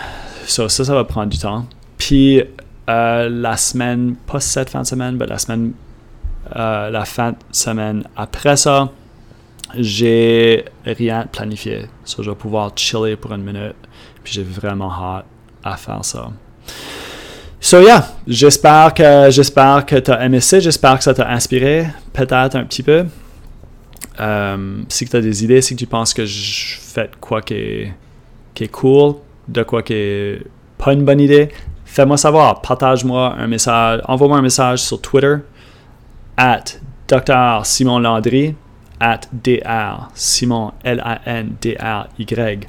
ça, 0.47 0.69
ça 0.69 0.95
va 0.95 1.05
prendre 1.05 1.29
du 1.29 1.39
temps. 1.39 1.67
Puis 1.99 2.43
euh, 2.89 3.29
la 3.29 3.57
semaine, 3.57 4.17
pas 4.27 4.41
cette 4.41 4.71
fin 4.71 4.83
de 4.83 4.87
semaine, 4.87 5.17
mais 5.17 5.27
la 5.27 5.39
semaine, 5.39 5.73
euh, 6.57 6.91
la 6.91 7.05
fin 7.05 7.33
de 7.33 7.37
semaine 7.53 8.05
après 8.17 8.57
ça, 8.57 8.91
j'ai 9.77 10.65
rien 10.85 11.27
planifié. 11.31 11.87
Ça, 12.05 12.23
je 12.23 12.31
vais 12.31 12.37
pouvoir 12.37 12.73
chiller 12.75 13.17
pour 13.17 13.33
une 13.33 13.45
minute. 13.45 13.77
Puis 14.25 14.33
j'ai 14.35 14.43
vraiment 14.43 14.91
hâte 14.91 15.27
à 15.63 15.77
faire 15.77 16.05
ça. 16.05 16.31
So 17.61 17.81
yeah, 17.81 18.09
j'espère 18.27 18.95
que 18.95 19.31
j'espère 19.31 19.85
que 19.85 19.97
tu 19.97 20.11
as 20.11 20.25
aimé 20.25 20.41
ça, 20.41 20.59
j'espère 20.59 20.97
que 20.97 21.05
ça 21.05 21.13
t'a 21.13 21.29
inspiré, 21.29 21.87
peut-être 22.13 22.57
un 22.57 22.65
petit 22.65 22.83
peu. 22.83 23.05
Um, 24.19 24.87
si 24.89 25.07
tu 25.07 25.17
as 25.17 25.21
des 25.21 25.45
idées, 25.45 25.61
si 25.61 25.77
tu 25.77 25.87
penses 25.87 26.15
que 26.15 26.25
je 26.25 26.79
fais 26.81 27.11
quoi 27.21 27.43
qui 27.43 27.55
est, 27.55 27.93
qui 28.55 28.65
est 28.65 28.69
cool, 28.69 29.17
de 29.47 29.63
quoi 29.63 29.83
qui 29.83 29.93
est 29.93 30.43
pas 30.79 30.95
une 30.95 31.05
bonne 31.05 31.21
idée, 31.21 31.51
fais-moi 31.85 32.17
savoir, 32.17 32.63
partage-moi 32.63 33.37
un 33.39 33.47
message, 33.47 34.01
envoie-moi 34.07 34.39
un 34.39 34.43
message 34.43 34.81
sur 34.81 35.01
Twitter, 35.01 35.37
at 36.37 36.65
Dr. 37.09 37.65
Simon 37.65 37.99
Landry, 37.99 38.55
at 39.01 39.21
Dr. 39.33 40.09
Simon 40.15 40.73
L-A-N-D-R-Y. 40.83 42.69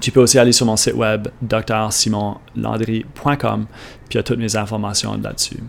Tu 0.00 0.10
peux 0.10 0.20
aussi 0.20 0.38
aller 0.38 0.52
sur 0.52 0.64
mon 0.66 0.76
site 0.76 0.94
web 0.94 1.28
drsimonlandry.com, 1.42 3.66
puis 4.08 4.18
il 4.18 4.22
toutes 4.22 4.38
mes 4.38 4.56
informations 4.56 5.20
là-dessus. 5.22 5.62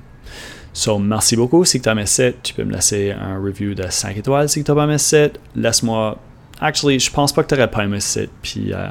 So, 0.74 0.98
merci 1.00 1.36
beaucoup. 1.36 1.66
Si 1.66 1.82
tu 1.82 1.90
as 1.90 1.96
mes 1.96 2.06
sites, 2.06 2.44
tu 2.44 2.54
peux 2.54 2.64
me 2.64 2.72
laisser 2.72 3.12
un 3.12 3.42
review 3.42 3.74
de 3.74 3.90
5 3.90 4.16
étoiles. 4.18 4.48
Si 4.48 4.64
tu 4.64 4.76
pas 4.76 4.86
mes 4.86 5.00
sites, 5.00 5.40
laisse-moi. 5.56 6.20
Actually, 6.62 7.00
je 7.00 7.12
pense 7.12 7.34
pas 7.34 7.42
que 7.44 7.50
tu 7.50 7.56
n'aurais 7.56 7.72
pas 7.72 7.84
aimé 7.84 8.00
ce 8.00 8.28
puis, 8.42 8.72
euh, 8.74 8.90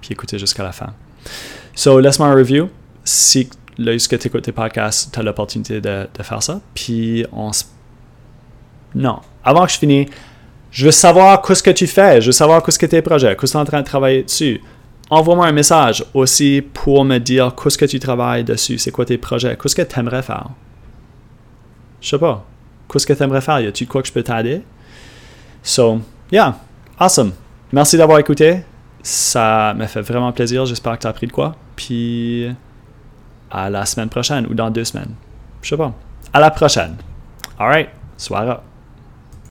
puis 0.00 0.12
écouter 0.12 0.38
jusqu'à 0.38 0.62
la 0.62 0.72
fin. 0.72 0.94
So, 1.74 2.00
laisse-moi 2.00 2.28
un 2.28 2.34
review. 2.34 2.70
Si 3.04 3.50
lorsque 3.76 4.18
tu 4.18 4.28
écoutes 4.28 4.44
tes 4.44 4.52
podcasts, 4.52 5.12
tu 5.12 5.20
as 5.20 5.22
l'opportunité 5.22 5.82
de, 5.82 6.08
de, 6.16 6.22
faire 6.22 6.42
ça. 6.42 6.62
Puis 6.74 7.26
on 7.30 7.52
se. 7.52 7.64
Non. 8.94 9.20
Avant 9.44 9.66
que 9.66 9.72
je 9.72 9.78
finisse, 9.78 10.08
je 10.72 10.86
veux 10.86 10.90
savoir 10.90 11.42
qu'est-ce 11.42 11.62
que 11.62 11.70
tu 11.70 11.86
fais. 11.86 12.20
Je 12.20 12.26
veux 12.26 12.32
savoir 12.32 12.62
qu'est-ce 12.62 12.78
que 12.78 12.86
tes 12.86 13.02
projets, 13.02 13.36
qu'est-ce 13.36 13.52
que 13.52 13.58
tu 13.58 13.58
es 13.58 13.60
en 13.60 13.64
train 13.64 13.80
de 13.80 13.86
travailler 13.86 14.24
dessus. 14.24 14.60
Envoie-moi 15.10 15.46
un 15.46 15.52
message 15.52 16.04
aussi 16.14 16.62
pour 16.72 17.04
me 17.04 17.18
dire 17.18 17.54
qu'est-ce 17.54 17.76
que 17.76 17.84
tu 17.84 18.00
travailles 18.00 18.42
dessus, 18.42 18.78
c'est 18.78 18.90
quoi 18.90 19.04
tes 19.04 19.18
projets, 19.18 19.56
qu'est-ce 19.56 19.76
que 19.76 19.82
tu 19.82 20.00
aimerais 20.00 20.22
faire? 20.22 20.48
Je 22.00 22.08
sais 22.08 22.18
pas. 22.18 22.44
Qu'est-ce 22.90 23.06
que 23.06 23.12
tu 23.12 23.22
aimerais 23.22 23.40
faire? 23.40 23.60
Y 23.60 23.66
a-tu 23.66 23.86
quoi 23.86 24.02
que 24.02 24.08
je 24.08 24.12
peux 24.12 24.22
t'aider? 24.22 24.62
So, 25.62 26.00
yeah, 26.32 26.56
awesome. 26.98 27.32
Merci 27.72 27.96
d'avoir 27.96 28.18
écouté. 28.18 28.60
Ça 29.02 29.74
m'a 29.76 29.86
fait 29.86 30.02
vraiment 30.02 30.32
plaisir. 30.32 30.66
J'espère 30.66 30.96
que 30.96 31.02
tu 31.02 31.06
as 31.06 31.10
appris 31.10 31.26
de 31.26 31.32
quoi. 31.32 31.54
Puis, 31.76 32.48
à 33.50 33.70
la 33.70 33.86
semaine 33.86 34.08
prochaine 34.08 34.46
ou 34.50 34.54
dans 34.54 34.70
deux 34.70 34.84
semaines. 34.84 35.14
Je 35.62 35.70
sais 35.70 35.76
pas. 35.76 35.92
À 36.32 36.40
la 36.40 36.50
prochaine. 36.50 36.96
Alright. 37.58 37.88
Soir 38.16 38.62